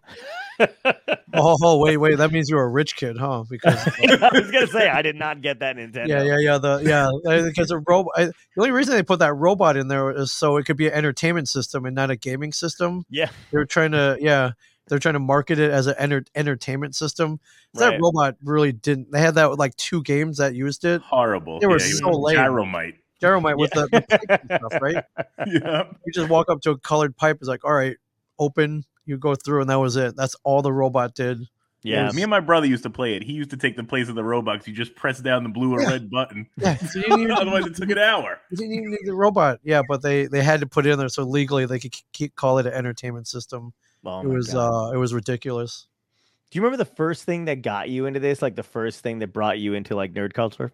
[1.35, 3.45] oh wait wait that means you were a rich kid, huh?
[3.49, 6.09] Because I was gonna say I did not get that Nintendo.
[6.09, 8.13] yeah yeah yeah the yeah because the robot.
[8.17, 10.95] The only reason they put that robot in there is so it could be an
[10.95, 13.05] entertainment system and not a gaming system.
[13.11, 13.31] Yeah.
[13.51, 14.53] They were trying to yeah
[14.89, 17.41] they're trying to market it as an enter- entertainment system.
[17.75, 19.11] That robot really didn't.
[19.13, 21.01] They had that with like two games that used it.
[21.03, 21.61] Horrible.
[21.61, 22.37] They were was so lame.
[22.37, 22.95] Gyromite.
[23.21, 25.05] Jeremiah with the, the pipe and stuff, right?
[25.47, 25.85] Yeah.
[26.05, 27.37] you just walk up to a colored pipe.
[27.41, 27.97] It's like, all right,
[28.39, 28.85] open.
[29.07, 30.17] You go through, and that was it.
[30.17, 31.39] That's all the robot did.
[31.85, 32.11] Yeah.
[32.13, 33.23] Me and my brother used to play it.
[33.25, 35.73] He used to take the place of the robot you just press down the blue
[35.75, 35.91] or Yeah.
[35.91, 36.49] red button.
[36.57, 38.41] Yeah, so even, Otherwise, it took an hour.
[38.51, 39.59] you didn't even need the robot.
[39.65, 42.35] Yeah, but they they had to put it in there so legally they could keep
[42.37, 43.73] call it an entertainment system.
[44.05, 44.91] Oh it was God.
[44.91, 45.87] uh it was ridiculous.
[46.51, 48.43] Do you remember the first thing that got you into this?
[48.43, 50.73] Like the first thing that brought you into like nerd culture?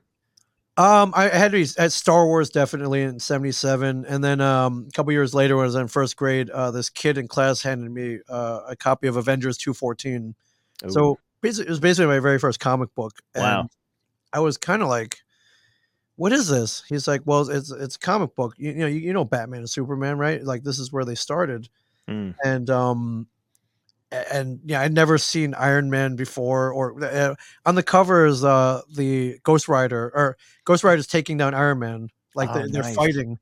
[0.79, 4.93] Um, I had to be at Star Wars definitely in '77, and then um, a
[4.93, 7.91] couple years later, when I was in first grade, uh, this kid in class handed
[7.91, 10.37] me uh, a copy of Avengers 214.
[10.85, 10.91] Ooh.
[10.91, 13.13] So basically, it was basically my very first comic book.
[13.35, 13.69] Wow.
[14.33, 15.19] I was kind of like,
[16.15, 18.55] "What is this?" He's like, "Well, it's it's a comic book.
[18.57, 20.45] You, you know, you, you know Batman and Superman, right?
[20.45, 21.69] Like this is where they started."
[22.09, 22.35] Mm.
[22.45, 23.27] And um,
[24.11, 26.73] and yeah, I'd never seen Iron Man before.
[26.73, 27.35] Or uh,
[27.67, 31.79] on the cover is uh the Ghost Rider or Ghost rider is taking down Iron
[31.79, 33.39] Man, like Oh, they're, they're fighting.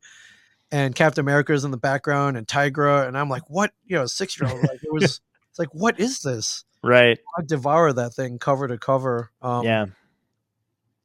[0.72, 4.06] And Captain america is in the background, and Tigra, and I'm like, "What?" You know,
[4.06, 4.60] six year old.
[4.62, 5.20] Like it was.
[5.48, 6.66] It's like, what is this?
[6.82, 7.18] right.
[7.38, 9.30] I devour that thing cover to cover.
[9.40, 9.86] Um, yeah.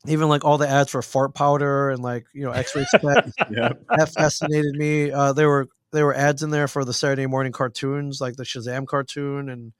[0.07, 3.72] Even like all the ads for fart powder and like you know X-ray specs Yeah.
[3.95, 5.09] that fascinated me.
[5.09, 8.44] Uh, there were there were ads in there for the Saturday morning cartoons, like the
[8.44, 9.74] Shazam cartoon and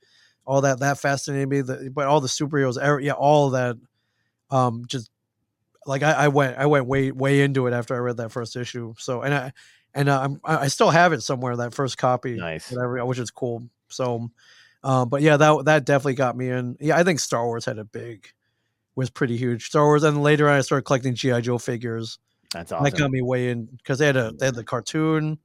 [0.46, 0.80] all that.
[0.80, 1.62] That fascinated me.
[1.62, 3.78] The, but all the superheroes, er- yeah, all that.
[4.50, 5.10] Um, just
[5.86, 8.56] like I, I went, I went way way into it after I read that first
[8.56, 8.94] issue.
[8.98, 9.54] So and I
[9.94, 12.72] and I'm I I still have it somewhere that first copy, Nice.
[12.72, 13.70] whatever, which is cool.
[13.90, 14.30] So,
[14.84, 16.78] um, but yeah, that that definitely got me in.
[16.80, 18.28] Yeah, I think Star Wars had a big
[18.96, 19.68] was pretty huge.
[19.68, 22.20] Star Wars, and later on I started collecting GI Joe figures
[22.54, 22.84] That's awesome.
[22.84, 25.40] that got me way in because they had a they had the cartoon,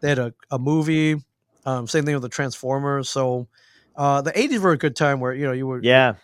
[0.00, 1.16] they had a, a movie,
[1.64, 3.08] um, same thing with the Transformers.
[3.08, 3.48] So
[3.96, 6.14] uh, the '80s were a good time where you know you would yeah.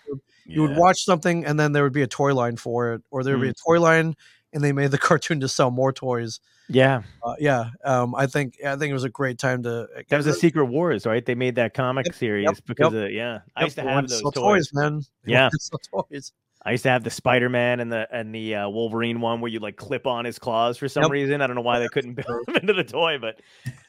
[0.44, 3.24] you would watch something and then there would be a toy line for it, or
[3.24, 3.64] there would be a Mm.
[3.66, 4.14] toy line
[4.52, 6.40] and they made the cartoon to sell more toys.
[6.68, 7.02] Yeah.
[7.24, 9.86] Uh, yeah, um, I think I think it was a great time to.
[10.08, 11.24] That was the Secret Wars, right?
[11.24, 13.40] They made that comic Yep, series because of yeah.
[13.54, 14.70] I used to have those sell toys.
[14.72, 15.02] man.
[15.24, 15.50] They Yeah.
[15.92, 16.32] toys.
[16.64, 19.50] I used to have the Spider Man and the and the uh, Wolverine one where
[19.50, 21.10] you like clip on his claws for some Yep.
[21.10, 21.40] reason.
[21.40, 23.40] I don't know why they couldn't build him into the toy, but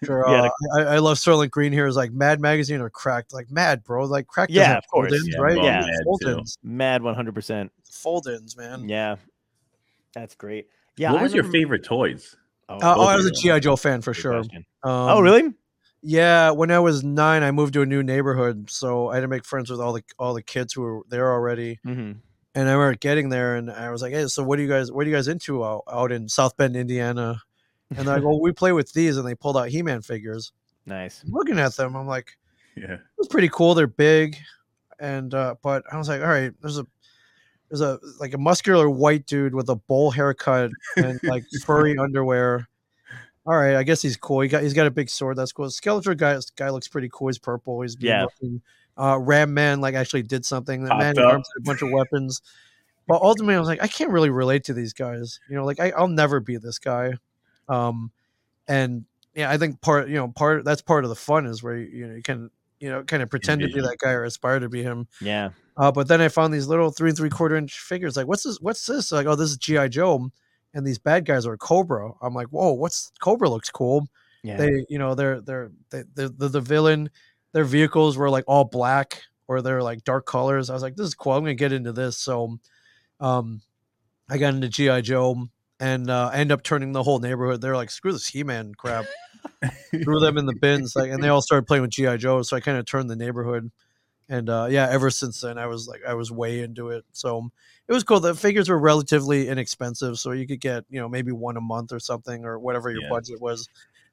[0.03, 1.88] Sure, Yeah, uh, I, I love Sterling Green here.
[1.88, 4.05] Is like Mad Magazine or Cracked, like Mad, bro.
[4.05, 4.51] Like Cracked.
[4.51, 5.11] Yeah, have of course.
[5.11, 5.55] fold-ins, Yeah, right?
[5.55, 7.71] love Yeah, Mad, fold-ins, mad one hundred percent.
[7.89, 8.89] fold-ins, man.
[8.89, 9.15] Yeah,
[10.13, 10.67] that's great.
[10.97, 11.11] Yeah.
[11.13, 12.36] what I was your favorite toys?
[12.69, 14.36] Oh, Uh, oh, I was a Both of GI Joe fan for good sure.
[14.39, 14.47] Um,
[14.84, 15.53] oh, really?
[16.01, 19.28] Yeah, when I was nine, I moved to a new neighborhood, so I had to
[19.30, 21.80] make friends with all the all the kids who were there already.
[21.86, 22.13] hmm
[22.56, 24.91] And I remember getting there, and I was like, "Hey, so what do you guys
[24.91, 27.41] what are you guys into out, out in South Bend, Indiana?"
[27.89, 30.51] And they're like, well, we play with these, and they pulled out He-Man figures.
[30.86, 31.24] Nice.
[31.28, 32.38] Looking at them, I'm like,
[32.76, 32.97] Yeah.
[33.20, 33.74] it's pretty cool.
[33.76, 34.38] They're big,
[34.99, 36.86] and uh, but I was like, all right, there's a
[37.70, 42.68] there's a like a muscular white dude with a bowl haircut and like furry underwear.
[43.45, 44.41] All right, I guess he's cool.
[44.41, 45.38] He got he's got a big sword.
[45.38, 45.68] That's cool.
[45.68, 47.28] Skeletor guy guy looks pretty cool.
[47.30, 47.82] He's purple.
[47.82, 48.24] He's Yeah.
[48.26, 48.62] looking.
[48.97, 50.83] Uh, Ram Man like actually did something.
[50.85, 52.41] That man arms a bunch of weapons.
[53.07, 55.39] But ultimately, I was like, I can't really relate to these guys.
[55.49, 57.13] You know, like I, I'll never be this guy.
[57.67, 58.11] Um,
[58.67, 61.75] and yeah, I think part you know part that's part of the fun is where
[61.75, 64.23] you, you know you can you know kind of pretend to be that guy or
[64.23, 65.07] aspire to be him.
[65.21, 65.49] Yeah.
[65.75, 68.15] Uh, but then I found these little three and three quarter inch figures.
[68.15, 68.59] Like, what's this?
[68.61, 69.11] What's this?
[69.11, 70.29] Like, oh, this is GI Joe,
[70.73, 72.11] and these bad guys are Cobra.
[72.21, 73.49] I'm like, whoa, what's Cobra?
[73.49, 74.07] Looks cool.
[74.43, 74.57] Yeah.
[74.57, 77.09] They, you know, they're they're they, they're, the the villain.
[77.54, 80.70] Their vehicles were like all black or they're like dark colors.
[80.70, 81.34] I was like, this is cool.
[81.34, 82.18] I'm gonna get into this.
[82.18, 82.60] So,
[83.20, 83.62] um,
[84.30, 85.47] I got into GI Joe
[85.80, 87.62] and uh, end up turning the whole neighborhood.
[87.62, 89.06] They're like, screw this He Man crap.
[90.04, 92.41] Threw them in the bins, like, and they all started playing with GI Joe.
[92.41, 93.72] So I kind of turned the neighborhood
[94.30, 97.04] and uh, yeah, ever since then, I was like, I was way into it.
[97.12, 97.49] So
[97.88, 98.20] it was cool.
[98.20, 101.91] The figures were relatively inexpensive, so you could get, you know, maybe one a month
[101.91, 103.10] or something, or whatever your Yeah.
[103.10, 103.68] budget was.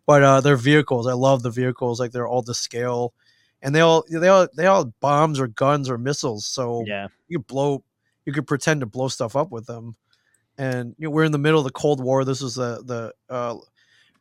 [0.06, 2.00] But uh, their vehicles, I love the vehicles.
[2.00, 3.14] Like they're all to scale,
[3.62, 6.46] and they all, they all, they all bombs or guns or missiles.
[6.46, 7.08] So Yeah.
[7.28, 7.84] you blow,
[8.24, 9.96] you could pretend to blow stuff up with them.
[10.58, 12.24] And you know, we're in the middle of the Cold War.
[12.24, 13.56] This was the the uh,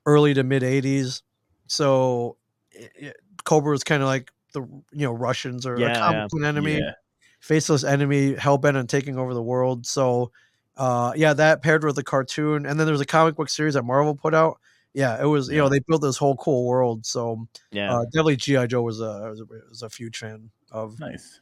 [0.05, 1.21] early to mid '80s,
[1.67, 2.37] so
[2.71, 6.45] it, it- Cobra was kind of like the you know Russians or Yeah, a common
[6.45, 6.91] enemy, Yeah.
[7.39, 9.85] faceless enemy, hell bent on taking over the world.
[9.87, 10.31] So,
[10.77, 13.83] uh, yeah, that paired with the cartoon, and then there's a comic book series that
[13.83, 14.59] Marvel put out.
[14.93, 17.05] Yeah, it was you know they built this whole cool world.
[17.05, 17.93] So Yeah.
[17.93, 20.99] uh, definitely GI Joe was a was a, was a huge fan of.
[20.99, 21.41] Nice.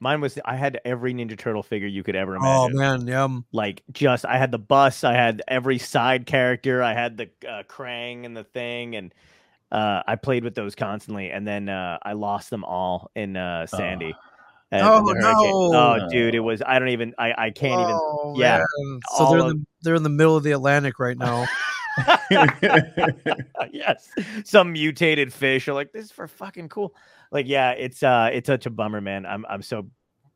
[0.00, 2.76] Mine was I had every Ninja Turtle figure you could ever imagine.
[2.76, 6.92] Oh man, yeah, Like just I had the bus, I had every side character, I
[6.92, 9.14] had the uh, Krang and the thing, and
[9.72, 11.30] uh, I played with those constantly.
[11.30, 14.14] And then uh, I lost them all in uh, Sandy.
[14.70, 15.70] and Oh, no.
[15.74, 16.62] Oh, dude, it was.
[16.64, 17.14] I don't even.
[17.18, 17.94] I I can't even.
[17.94, 19.00] Oh, yeah, man.
[19.16, 21.46] So all they're in, the, they're in the middle of the Atlantic right now.
[23.72, 24.08] yes,
[24.44, 26.94] some mutated fish are like this is for fucking cool.
[27.30, 29.26] Like, yeah, it's uh, it's such a bummer, man.
[29.26, 29.86] I'm I'm so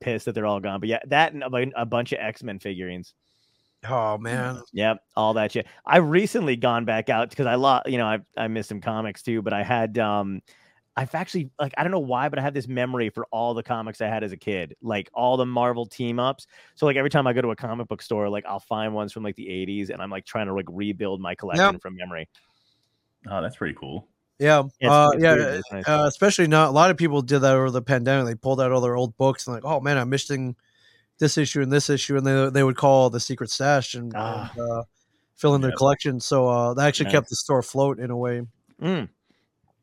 [0.01, 0.81] pissed that they're all gone.
[0.81, 3.15] But yeah, that and a, a bunch of X Men figurines.
[3.89, 5.67] oh man, Yep, all that shit.
[5.87, 9.23] I recently gone back out because I lost, you know, I I missed some comics
[9.23, 10.41] too, but I had um
[10.99, 13.63] I've actually like I don't know why, but I have this memory for all the
[13.63, 16.47] comics I had as a kid, like all the Marvel team ups.
[16.75, 19.13] So like every time I go to a comic book store, like I'll find ones
[19.13, 22.29] from like the 80s and I'm like trying to like rebuild my collection from memory.
[23.31, 24.09] oh, that's pretty cool.
[24.41, 25.35] yeah, It's- uh, it's yeah.
[25.35, 25.89] weird, nice.
[25.89, 28.27] uh, especially not a lot of people did that over the pandemic.
[28.27, 30.57] They pulled out all their old books and like, oh man, I'm missing
[31.19, 34.53] this issue and this issue, and they they would call the secret stash and, Ah.
[34.57, 34.83] and, uh,
[35.37, 36.19] fill in their collection.
[36.21, 37.13] So uh, that actually Nice.
[37.13, 38.43] kept the store afloat in a way.
[38.83, 39.09] Mm.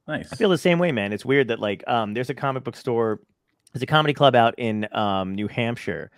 [0.07, 0.31] Nice.
[0.31, 1.13] I feel the same way, man.
[1.13, 3.19] It's weird that like um there's a comic book store,
[3.73, 6.11] there's a comedy club out in um New Hampshire.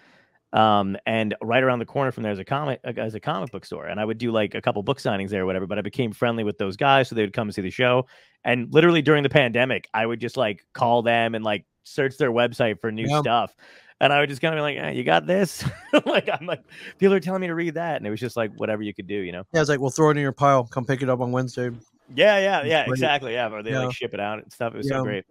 [0.54, 3.52] Um and right around the corner from there is a comic uh, is a comic
[3.52, 3.86] book store.
[3.88, 6.12] And I would do like a couple book signings there or whatever, but I became
[6.12, 8.06] friendly with those guys so they would come and see the show.
[8.44, 12.32] And literally during the pandemic, I would just like call them and like search their
[12.32, 13.20] website for new Yeah.
[13.22, 13.56] stuff.
[14.00, 15.64] And I would just kind of be like, eh, you got this?
[16.06, 16.62] like I'm like,
[17.00, 17.98] people are telling me to read that.
[17.98, 19.44] And it was just like whatever you could do, you know?
[19.54, 20.66] Yeah, it's like we'll throw it in your pile.
[20.66, 21.72] Come pick it up on Wednesday.
[22.16, 23.34] Yeah, yeah, yeah, exactly.
[23.34, 23.50] Yeah.
[23.52, 23.86] Or they Yeah.
[23.86, 24.74] like ship it out and stuff.
[24.74, 24.98] It was Yeah.
[24.98, 25.26] so great.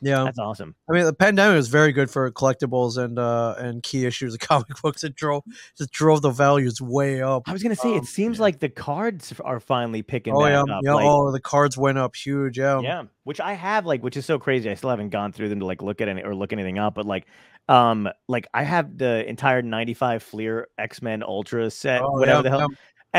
[0.00, 0.76] Yeah, That's awesome.
[0.88, 4.38] I mean the pandemic was very good for collectibles and uh and key issues of
[4.48, 5.02] comic books.
[5.02, 5.42] It drove
[5.76, 7.42] just drove the values way up.
[7.48, 8.42] I was gonna say, Um, it seems yeah.
[8.42, 10.68] like the cards are finally picking Oh yeah, up.
[10.84, 10.94] yeah.
[10.94, 12.58] like- oh, the cards went up huge.
[12.58, 14.70] Yeah, yeah, which I have, like, which is so crazy.
[14.70, 16.94] I still haven't gone through them to like look at any or look anything up,
[16.94, 17.26] but like,
[17.68, 22.42] um, like I have the entire '95 Fleer X Men Ultra set, Oh, whatever yeah,
[22.42, 22.68] the hell.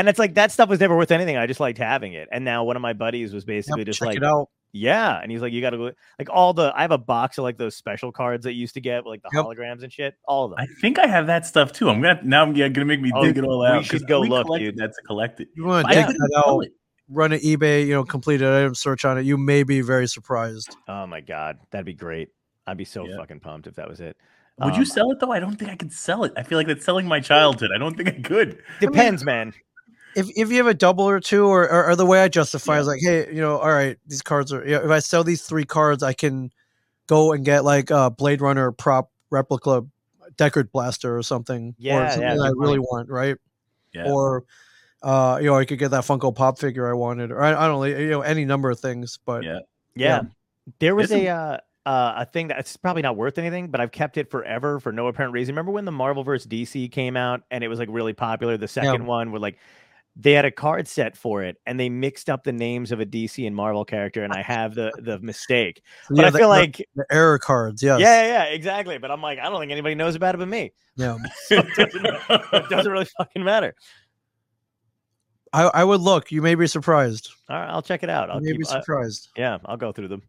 [0.00, 1.36] And it's like that stuff was never worth anything.
[1.36, 2.28] I just liked having it.
[2.32, 4.48] And now one of my buddies was Yep, basically just like, it out.
[4.72, 6.72] yeah, and he's like, you got to go, like all the.
[6.74, 9.22] I have a box of like those special cards that you used to get, like
[9.22, 9.44] the Yep.
[9.44, 10.14] holograms and shit.
[10.26, 10.58] All of them.
[10.60, 11.88] I think I have that stuff too.
[11.90, 12.42] I'm gonna now.
[12.42, 13.84] I'm yeah, gonna make me Oh, dig it all we out.
[13.84, 14.78] should 'cause go we look, collected dude.
[14.78, 15.48] That to collect it.
[15.54, 16.64] You want But to I dig couldn't that out?
[17.12, 19.22] Run an eBay, you know, completed item search on it.
[19.24, 20.76] You may be very surprised.
[20.88, 22.28] oh my god, that'd be great.
[22.68, 23.16] I'd be so Yeah.
[23.16, 24.16] fucking pumped if that was it.
[24.60, 25.32] Would Um, you sell it though?
[25.32, 26.32] I don't think I could sell it.
[26.36, 27.70] I feel like that's selling my childhood.
[27.74, 28.62] I don't think I could.
[28.78, 29.54] Depends, man.
[30.16, 32.74] If if you have a double or two, or or, or the way I justify
[32.74, 32.80] Yeah.
[32.80, 34.66] is like, hey, you know, all right, these cards are.
[34.66, 36.50] Yeah, if I sell these three cards, I can
[37.06, 39.84] go and get like a Blade Runner prop replica
[40.36, 41.74] Deckard blaster or something.
[41.78, 42.88] Yeah, or yeah, something good I really point.
[42.90, 43.36] want, right?
[43.92, 44.10] Yeah.
[44.10, 44.44] Or,
[45.02, 47.66] uh, you know, I could get that Funko Pop figure I wanted, or I, I
[47.66, 49.18] don't know, you know, any number of things.
[49.24, 49.60] But yeah.
[49.94, 50.22] Yeah.
[50.78, 53.90] There was There's a uh, uh, a thing that's probably not worth anything, but I've
[53.90, 55.54] kept it forever for no apparent reason.
[55.54, 56.46] Remember when the Marvel vs.
[56.46, 58.56] DC came out and it was like really popular?
[58.56, 59.58] The second one where like
[60.16, 63.06] they had a card set for it, and they mixed up the names of a
[63.06, 65.82] DC and Marvel character, and I have the the mistake.
[66.08, 67.82] But Yeah, I feel the- like, the error cards.
[67.82, 68.00] Yes.
[68.00, 68.98] yeah, yeah, exactly.
[68.98, 70.72] But I'm like, I don't think anybody knows about it but me.
[70.96, 71.16] Yeah.
[71.46, 72.06] So it doesn't,
[72.52, 73.74] it doesn't really fucking matter.
[75.52, 76.30] I, I would look.
[76.30, 77.30] You may be surprised.
[77.48, 78.30] All right, I'll check it out.
[78.30, 80.22] I'll You may be keep, uh, surprised yeah, I'll go through them.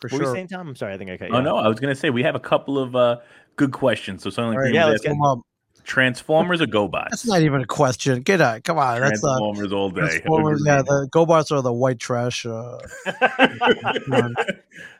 [0.00, 0.34] for What were you sure.
[0.34, 0.68] saying, Tom?
[0.68, 0.94] I'm sorry.
[0.94, 1.34] I think I cut you.
[1.34, 1.44] Oh off.
[1.44, 3.18] no, I was gonna say we have a couple of uh,
[3.56, 4.22] good questions.
[4.22, 5.42] So something All right, like Yeah, yeah, let's get- Come on.
[5.84, 7.08] Transformers or GoBots?
[7.10, 8.20] That's not even a question.
[8.22, 8.64] Get out.
[8.64, 9.00] Come on.
[9.00, 9.38] That's not.
[9.38, 10.00] Transformers all day.
[10.00, 12.46] Transformers, yeah, the GoBots are the white trash.
[12.46, 12.78] Uh.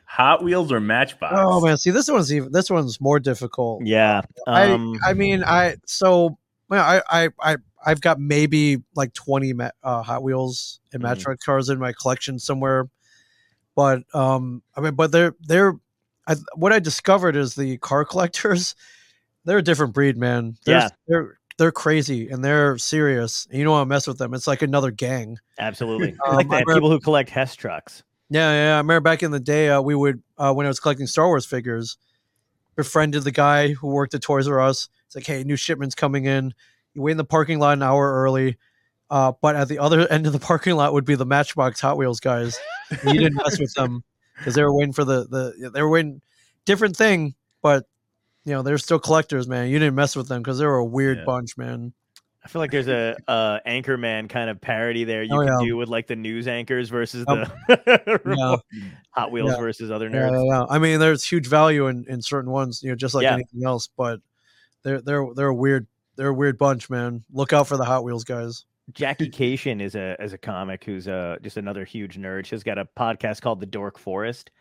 [0.05, 1.33] Hot Wheels or Matchbox?
[1.35, 3.83] oh man, see this one's even this one's more difficult.
[3.83, 4.21] Yeah.
[4.45, 6.37] Um, I I mean I so
[6.69, 9.53] I I I I've got maybe like twenty
[9.83, 11.07] uh, Hot Wheels and Mhm.
[11.07, 12.89] Matchbox cars in my collection somewhere,
[13.75, 15.73] but um I mean but they're they're
[16.27, 18.75] I, what I discovered is the car collectors
[19.45, 20.89] they're a different breed man they're, Yeah.
[21.07, 24.47] they're they're crazy and they're serious and you don't want to mess with them it's
[24.47, 26.15] like another gang absolutely.
[26.27, 28.03] Um, like read- people who collect Hess trucks.
[28.29, 28.73] Yeah, yeah.
[28.73, 31.27] I remember back in the day, uh, we would uh, when I was collecting Star
[31.27, 31.97] Wars figures,
[32.75, 34.89] befriended the guy who worked at Toys R Us.
[35.05, 36.53] It's like, hey, new shipments coming in.
[36.95, 38.57] You wait in the parking lot an hour early,
[39.11, 41.97] uh, but at the other end of the parking lot would be the Matchbox Hot
[41.97, 42.57] Wheels guys.
[43.05, 44.03] You didn't mess with them
[44.37, 46.21] because they were waiting for the the they were waiting
[46.65, 47.85] different thing, but
[48.45, 49.69] you know they're still collectors, man.
[49.69, 51.25] You didn't mess with them because they were a weird Yeah.
[51.25, 51.93] bunch, man.
[52.45, 55.65] I feel like there's a, a Anchorman kind of parody there you Oh, can yeah.
[55.65, 57.49] do with like the news anchors versus the
[58.25, 58.55] Yeah.
[59.11, 60.67] Hot Wheels versus other nerds.
[60.69, 63.87] I mean, there's huge value in, in certain ones, you know, just like anything else.
[63.97, 64.19] But
[64.83, 65.87] they're they're they're a weird
[66.17, 67.23] they're a weird bunch, man.
[67.31, 68.65] Look out for the Hot Wheels guys.
[68.91, 72.45] Jackie Kashian is a is a comic who's uh just another huge nerd.
[72.45, 74.51] She's got a podcast called The Dork Forest,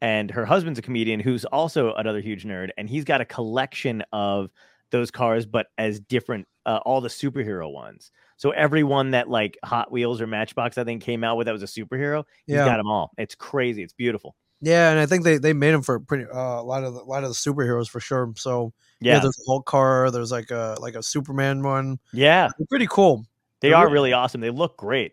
[0.00, 4.02] and her husband's a comedian who's also another huge nerd, and he's got a collection
[4.12, 4.50] of
[4.90, 8.10] those cars, but as different, uh, all the superhero ones.
[8.36, 11.52] So every one that like Hot Wheels or Matchbox, I think, came out with that
[11.52, 12.24] was a superhero.
[12.46, 13.10] He's Yeah, got them all.
[13.18, 13.82] It's crazy.
[13.82, 14.36] It's beautiful.
[14.60, 17.00] yeah, and I think they they made them for pretty uh, a lot of the,
[17.00, 18.32] a lot of the superheroes for sure.
[18.36, 20.10] So yeah, Yeah, there's a Hulk car.
[20.10, 21.98] There's like a like a Superman one.
[22.12, 22.48] yeah.
[22.58, 23.24] They're pretty cool.
[23.60, 24.40] They They're are really- really awesome.
[24.42, 25.12] They look great.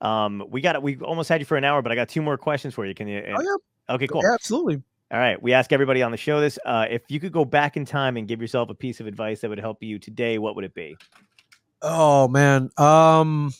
[0.00, 2.38] Um, we got we almost had you for an hour, but I got two more
[2.38, 2.94] questions for you.
[2.94, 3.22] Can you?
[3.36, 3.56] Oh yeah,
[3.90, 4.22] Okay, cool.
[4.22, 4.82] yeah, absolutely.
[5.12, 5.42] All right.
[5.42, 6.58] We ask everybody on the show this.
[6.64, 9.40] Uh, if you could go back in time and give yourself a piece of advice
[9.40, 10.96] that would help you today, what would it be?
[11.82, 13.52] Oh man, um,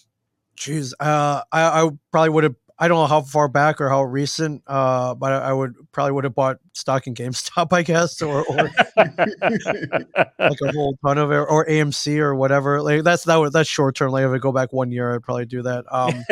[0.56, 2.54] jeez, uh, I I probably would have.
[2.78, 6.12] I don't know how far back or how recent, uh, but I, I would probably
[6.12, 8.56] would have bought stock in GameStop, I guess, or, or
[8.96, 12.80] like a whole ton of it, or AMC or whatever.
[12.80, 14.12] Like that's that would that's short term.
[14.12, 15.84] Like if I go back one year, I'd probably do that.
[15.90, 16.24] Um,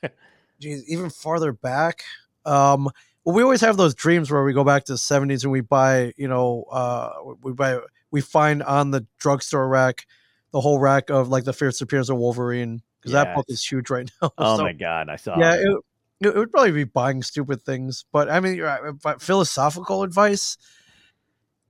[0.60, 2.04] geez, even farther back.
[2.44, 2.90] Um,
[3.24, 6.12] we always have those dreams where we go back to the seventies and we buy,
[6.16, 7.10] you know, uh,
[7.42, 7.78] we buy,
[8.10, 10.06] we find on the drugstore rack
[10.52, 13.90] the whole rack of like the Fierce Appearance of Wolverine because that book is huge
[13.90, 14.32] right now.
[14.38, 15.38] oh So, my god, I saw.
[15.38, 15.78] yeah, it.
[16.20, 20.56] it, would probably be buying stupid things, but I mean, you're right, but philosophical advice.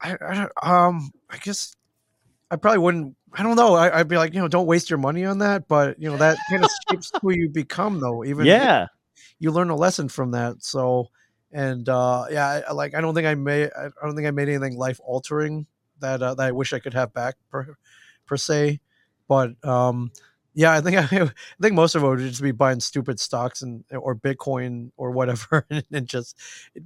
[0.01, 1.77] I, I don't, um, I guess
[2.51, 3.17] I probably wouldn't.
[3.33, 3.75] I don't know.
[3.75, 5.69] I, I'd be like, you know, don't waste your money on that.
[5.69, 8.25] But you know, that kind of shapes who you become, though.
[8.25, 8.87] Even yeah.
[9.39, 10.63] you learn a lesson from that.
[10.63, 11.11] So,
[11.53, 13.71] and uh, yeah, I, I- like I don't think I made.
[13.77, 15.67] I don't think I made anything life altering
[16.01, 17.77] that uh, that I wish I could have back per
[18.27, 18.81] per se.
[19.29, 20.11] But um,
[20.55, 21.31] yeah, I think I, I
[21.63, 25.67] think most of it would just be buying stupid stocks and or Bitcoin or whatever,
[25.93, 26.37] and, just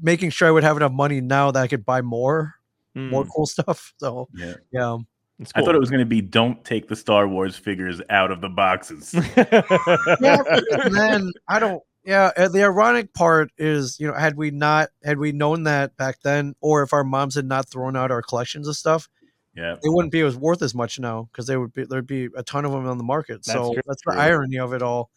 [0.03, 2.55] making sure I would have enough money now that I could buy more
[2.95, 3.93] more Mm, cool stuff.
[3.99, 4.55] So Yeah.
[4.73, 4.99] yeah,
[5.41, 8.31] it's I thought it was going to be don't take the Star Wars figures out
[8.31, 9.13] of the boxes.
[9.15, 10.43] yeah.
[10.71, 11.83] and then I don't.
[12.05, 16.21] Yeah, the ironic part is, you know, had we not had we known that back
[16.23, 19.09] then, or if our moms had not thrown out our collections of stuff,
[19.57, 19.73] yeah.
[19.73, 22.43] it wouldn't be as worth as much now because they would be there'd be a
[22.43, 23.45] ton of them on the market.
[23.45, 23.83] That's so true.
[23.87, 25.11] that's the irony of it all.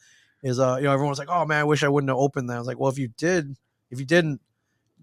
[0.44, 2.56] Is uh, you know, everyone's like, oh man, I wish I wouldn't have opened that.
[2.56, 3.58] I was like, well, if you did,
[3.92, 4.40] if you didn't,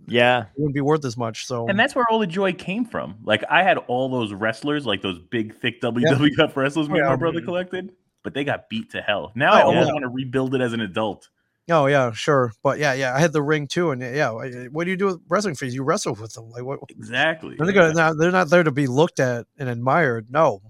[0.07, 0.43] yeah.
[0.43, 1.47] it wouldn't be worth as much.
[1.47, 3.17] So And that's where all the joy came from.
[3.25, 7.09] Like I had all those wrestlers, like those big, thick WWF wrestlers me and Oh,
[7.09, 7.11] yeah.
[7.11, 9.33] my brother collected, but they got beat to hell.
[9.35, 9.93] Now I Oh, almost yeah.
[9.93, 11.29] want to rebuild it as an adult.
[11.71, 14.31] Oh yeah, sure, but yeah, yeah, I had the ring too, and yeah,
[14.69, 15.75] what do you do with wrestling figures?
[15.75, 16.81] You wrestle with them, like what?
[16.89, 17.57] Exactly.
[17.59, 20.27] They're, gonna, not, they're not there to be looked at and admired.
[20.31, 20.61] No,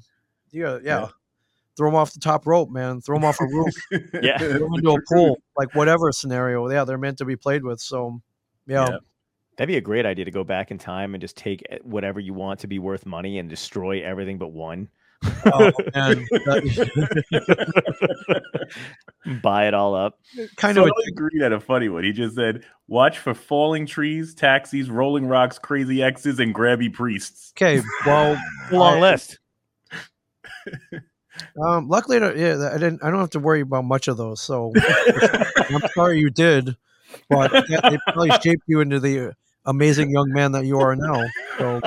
[0.51, 1.01] you gotta, yeah.
[1.01, 1.09] Yeah.
[1.76, 3.01] Throw them off the top rope, man.
[3.01, 3.74] Throw them off a roof.
[4.22, 4.38] Yeah.
[4.38, 5.38] throw them into a pool.
[5.57, 6.70] Like whatever scenario.
[6.70, 7.80] Yeah, they're meant to be played with.
[7.80, 8.20] So,
[8.66, 8.99] yeah, Yeah.
[9.57, 12.20] That'd be a great idea to go back in time and just take eh, whatever
[12.20, 14.88] you want to be worth money and destroy everything but one.
[15.47, 16.27] Oh, man.
[16.31, 16.62] That-
[19.43, 20.18] Buy it all up.
[20.57, 20.91] kind so of.
[20.91, 22.05] I agreed at a funny one.
[22.05, 27.53] He just said, "Watch for falling trees, taxis, rolling rocks, crazy exes, and grabby priests."
[27.57, 28.37] Okay, well,
[28.72, 29.39] Long I- list.
[31.61, 33.03] Um, luckily, I don't- yeah, I didn't.
[33.03, 34.41] I don't have to worry about much of those.
[34.41, 34.72] So
[35.68, 36.77] I'm sorry you did,
[37.29, 39.35] but yeah, they probably shaped you into the
[39.67, 41.33] amazing young man that you are now.
[41.59, 41.81] So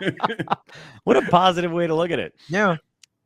[1.04, 2.34] what a positive way to look at it.
[2.48, 2.76] yeah,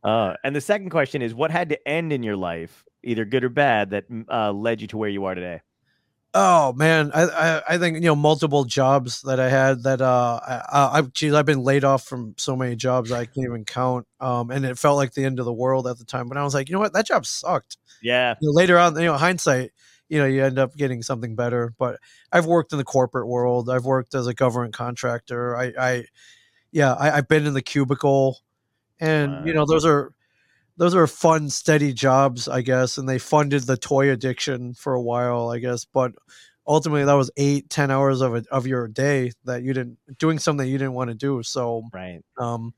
[0.03, 3.45] Uh, and the second question is, what had to end in your life, either good
[3.45, 5.61] or bad, that mm, uh, led you to where you are today?
[6.37, 10.41] Oh man, I, I I think you know multiple jobs that I had that uh
[10.45, 14.07] I, I geez I've been laid off from so many jobs I can't even count.
[14.19, 16.29] Um, and it felt like the end of the world at the time.
[16.29, 17.77] But I was like, you know what, that job sucked.
[18.03, 19.71] Yeah, You know, later on, you know, hindsight,
[20.09, 21.73] you know, you end up getting something better.
[21.79, 21.99] But
[22.33, 23.71] I've worked in the corporate world.
[23.71, 25.57] I've worked as a government contractor.
[25.57, 26.05] I, I
[26.73, 28.41] yeah, I, I've been in the cubicle,
[29.01, 30.13] and you know, those are
[30.77, 35.03] those are fun, steady jobs, I guess, and they funded the toy addiction for a
[35.03, 35.85] while, I guess.
[35.85, 36.13] But
[36.67, 40.39] ultimately, that was eight, ten hours of a, of your day that you didn't doing
[40.39, 41.43] something you didn't want to do.
[41.43, 42.21] So, right.
[42.39, 42.75] um,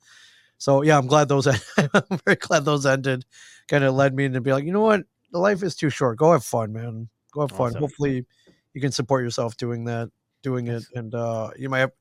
[0.58, 1.46] so yeah, I'm glad those.
[1.78, 3.24] I'm very glad those ended.
[3.68, 5.02] Kind of led me to be like, you know what,
[5.32, 6.18] the life is too short.
[6.18, 7.08] Go have fun, man.
[7.36, 7.68] Go have fun.
[7.68, 7.80] Awesome.
[7.80, 8.24] Hopefully,
[8.72, 10.10] you can support yourself doing that,
[10.42, 11.92] doing it, and uh, you might have,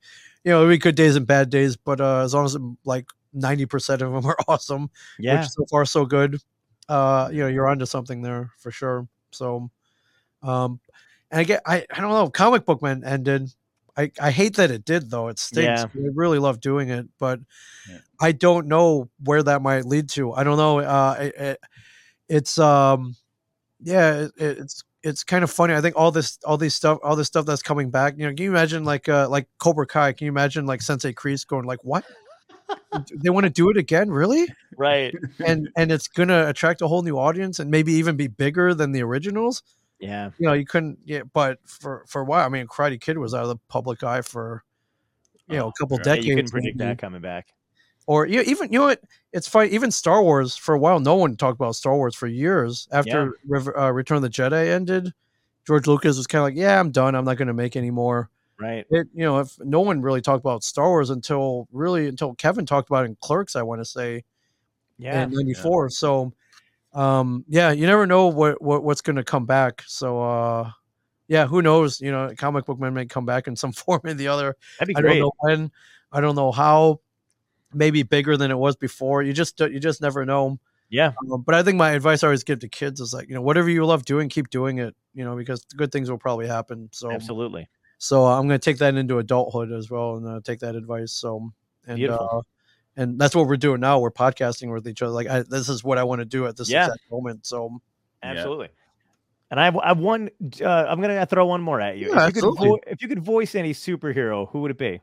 [0.46, 2.56] you know, it'll be good days and bad days, but uh, as long as
[2.86, 6.42] like ninety percent of them are awesome, Yeah, which so far so good.
[6.88, 9.10] Uh, you know, you're onto something there for sure.
[9.32, 9.70] So,
[10.42, 10.80] um,
[11.32, 13.50] and I get, I, I don't know, comic book man ended.
[13.98, 15.28] I, I hate that it did though.
[15.28, 15.82] It stinks.
[15.94, 16.02] Yeah.
[16.02, 17.42] I really love doing it, but
[17.90, 17.98] Yeah.
[18.22, 20.32] I don't know where that might lead to.
[20.32, 20.80] I don't know.
[20.80, 21.60] Uh, it, it,
[22.30, 23.16] it's um,
[23.82, 25.74] yeah, it, it's it's kind of funny.
[25.76, 28.16] I think all this all these stuff all this stuff that's coming back.
[28.18, 30.12] You know, can you imagine like uh like Cobra Kai?
[30.14, 32.04] Can you imagine like Sensei Kreese going like what?
[33.24, 34.48] they want to do it again, really?
[34.78, 35.14] right.
[35.46, 38.92] and and it's gonna attract a whole new audience and maybe even be bigger than
[38.92, 39.62] the originals.
[40.00, 41.00] Yeah, You know, you couldn't.
[41.06, 44.04] Yeah, but for for a while, I mean, Karate Kid was out of the public
[44.04, 44.64] eye for
[45.48, 46.04] you know Oh, a couple right.
[46.04, 46.26] decades.
[46.28, 46.90] you couldn't predict maybe.
[46.90, 47.48] that coming back.
[48.08, 49.02] Or you even you know what?
[49.34, 49.70] It's funny.
[49.70, 53.34] Even Star Wars for a while, no one talked about Star Wars for years after
[53.48, 55.12] River, uh, Return of the Jedi ended.
[55.66, 57.16] George Lucas was kind of like, "Yeah, I'm done.
[57.16, 58.30] I'm not going to make any more."
[58.60, 58.86] Right.
[58.90, 62.66] It, you know, if no one really talked about Star Wars until really until Kevin
[62.66, 64.24] talked about it in Clerks, I want to say,
[64.98, 65.24] Yeah.
[65.24, 65.90] in '94.
[65.90, 66.32] So,
[66.94, 69.84] um, yeah, you never know what, what what's going to come back.
[69.88, 70.72] So, uh,
[71.28, 72.00] yeah, who knows?
[72.00, 74.56] You know, comic book men may come back in some form or the other.
[74.80, 75.06] That'd be great.
[75.06, 75.72] I don't know when.
[76.12, 77.02] I don't know how.
[77.76, 79.22] Maybe bigger than it was before.
[79.22, 80.60] You just you just never know.
[80.90, 81.14] Yeah.
[81.32, 83.42] Um, but I think my advice I always give to kids is like, you know,
[83.42, 84.96] whatever you love doing, keep doing it.
[85.14, 86.90] You know, because good things will probably happen.
[86.92, 87.68] So, Absolutely.
[87.98, 90.76] so uh, I'm going to take that into adulthood as well, and uh, take that
[90.76, 91.12] advice.
[91.12, 91.52] So,
[91.88, 92.30] and Beautiful.
[92.32, 92.42] uh,
[92.98, 94.00] and that's what we're doing now.
[94.00, 95.12] We're podcasting with each other.
[95.12, 96.86] Like, I, this is what I want to do at this Yeah.
[96.86, 97.46] exact moment.
[97.46, 97.82] So,
[98.24, 98.32] Yeah.
[98.32, 98.70] Absolutely.
[99.52, 100.30] And I have, I have one.
[100.62, 102.08] Uh, I'm gonna throw one more at you.
[102.10, 102.68] Yeah, if, you could absolutely.
[102.68, 105.02] vo- if you could voice any superhero, who would it be?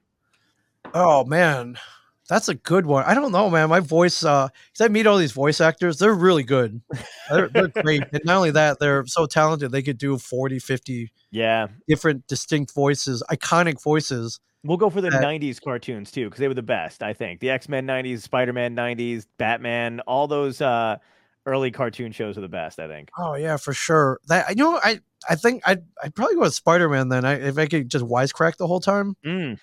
[0.95, 1.77] oh man,
[2.29, 3.05] that's a good one.
[3.05, 3.69] I don't know, man.
[3.69, 6.81] My voice, uh, because I meet all these voice actors, they're really good.
[7.31, 8.03] They're, they're great.
[8.13, 9.73] And not only that, they're so talented.
[9.73, 14.39] They could do 40, 50 Yeah, different distinct voices, iconic voices.
[14.65, 17.03] we'll go for the Uh, '90s cartoons too, because they were the best.
[17.03, 20.97] I think the X Men '90s, Spider Man '90s, Batman, all those uh,
[21.45, 22.79] early cartoon shows are the best.
[22.79, 23.11] I think.
[23.19, 24.21] Oh yeah, for sure.
[24.29, 24.79] That I know.
[24.83, 27.25] I I think I'd I'd probably go with Spider Man then.
[27.25, 29.17] I, if I could just wisecrack the whole time.
[29.27, 29.59] Mm, that'd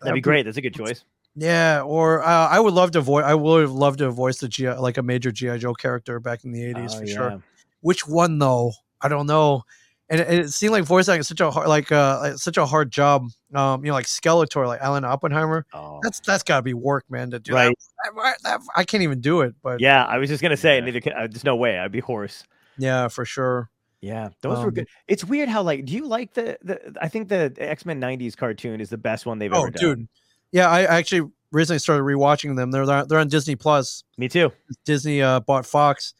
[0.00, 0.42] That'd be be- great.
[0.44, 1.04] That's a good choice.
[1.36, 3.24] Yeah, or uh, I would love to voice.
[3.24, 6.44] I would have loved to voice the GI, like a major GI Joe character back
[6.44, 7.14] in the eighties Oh, for yeah.
[7.14, 7.42] sure.
[7.80, 8.72] Which one though?
[9.00, 9.62] I don't know.
[10.10, 12.66] And it, it seemed like voice acting is such a hard, like uh, such a
[12.66, 13.24] hard job.
[13.54, 15.66] Um, you know, like Skeletor, like Alan Oppenheimer.
[15.72, 15.98] Oh.
[16.02, 17.30] That's that's got to be work, man.
[17.30, 17.74] To do Right.
[18.04, 18.34] that.
[18.44, 20.84] I, I- I can't even do it, but Yeah, I was just gonna say, Yeah.
[20.84, 22.44] neither can, uh, there's no way I'd be hoarse.
[22.78, 23.70] yeah, for sure.
[24.02, 24.88] Yeah, those were Um, good.
[25.08, 26.94] It's weird how like, do you like the the?
[27.00, 29.80] I think the X Men '90s cartoon is the best one they've Oh, ever done.
[29.98, 30.08] dude.
[30.54, 32.70] Yeah, I actually recently started rewatching them.
[32.70, 34.04] They're they're on Disney Plus.
[34.16, 34.52] Me too.
[34.84, 36.14] Disney uh, bought Fox.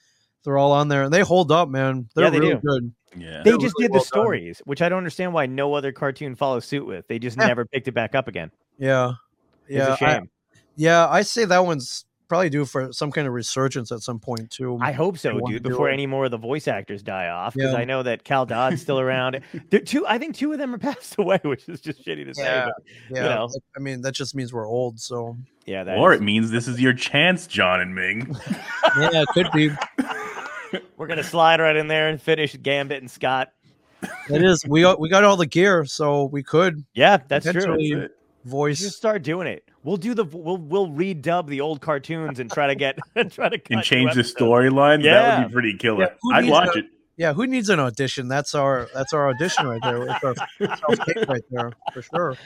[0.44, 2.08] They're all on there, and they hold up, man.
[2.16, 2.60] They're Yeah, they really do.
[2.60, 2.92] good.
[3.16, 3.42] Yeah.
[3.44, 4.24] They They're just really did well the done.
[4.24, 7.06] stories, which I don't understand why no other cartoon follows suit with.
[7.06, 7.46] They just Yeah.
[7.46, 8.50] never picked it back up again.
[8.76, 9.12] Yeah,
[9.68, 10.30] It's yeah, a I, shame.
[10.74, 11.08] yeah.
[11.08, 12.04] I say that one's
[12.34, 14.76] probably due for some kind of resurgence at some point too.
[14.80, 15.62] I, hope so, dude.
[15.62, 17.78] Before any more of the voice actors die off, because Yeah.
[17.78, 19.40] I know that Cal Dodd's still around.
[19.70, 22.34] There two, I think two of them are passed away, which is just shitty to
[22.34, 22.42] say.
[22.44, 22.64] yeah,
[23.10, 23.22] But yeah.
[23.22, 23.48] know.
[23.76, 24.98] I mean, that just means we're old.
[25.00, 28.36] So yeah, that Or is- it means this is your chance, John and Ming.
[28.98, 29.70] yeah, it could be.
[30.96, 33.52] we're gonna slide right in there and finish Gambit and Scott.
[34.28, 34.64] It is.
[34.66, 37.52] We got we got all the gear, so we could Yeah, that's true.
[37.54, 37.76] That's it.
[37.76, 38.08] We
[38.44, 38.78] voice.
[38.80, 39.68] should start doing it.
[39.82, 42.98] We'll do the we'll we'll redub the old cartoons and try to get
[43.30, 44.34] try to cut And change the episodes.
[44.40, 45.02] storyline.
[45.02, 46.00] That would be pretty killer.
[46.04, 46.84] Yeah, who I'd needs watch a- it.
[47.16, 48.26] Yeah, who needs an audition?
[48.28, 50.02] That's our that's our audition right there.
[50.02, 52.36] It's our self-tape right there for sure.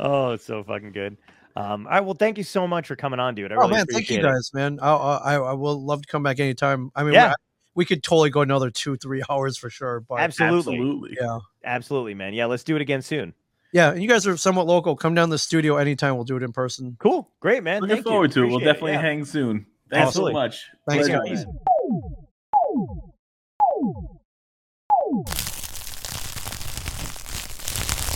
[0.00, 1.16] Oh, it's so fucking good.
[1.54, 3.50] Um, all right, well, thank you so much for coming on, dude.
[3.52, 4.22] I oh really man, thank you appreciate it.
[4.22, 4.78] guys, man.
[4.82, 6.90] I, I I will love to come back anytime.
[6.96, 7.28] I mean, Yeah.
[7.74, 10.00] we, we could totally go another two, three hours for sure.
[10.00, 10.74] But Absolutely.
[10.74, 11.16] Absolutely.
[11.20, 12.34] yeah, Absolutely, man.
[12.34, 13.32] Yeah, let's do it again soon.
[13.76, 13.90] Yeah.
[13.92, 14.96] And you guys are somewhat local.
[14.96, 16.14] Come down to the studio anytime.
[16.14, 16.96] We'll do it in person.
[16.98, 17.30] Cool.
[17.40, 17.82] Great, man.
[17.82, 18.10] Looking Thank you.
[18.10, 18.46] forward to it.
[18.46, 19.00] We'll Appreciate definitely yeah.
[19.02, 19.66] hang soon.
[19.90, 20.32] Thanks Absolutely.
[20.32, 20.64] so much.
[20.88, 21.22] Thanks, Pleasure.
[21.26, 21.44] guys.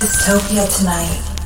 [0.00, 1.39] Dystopia tonight.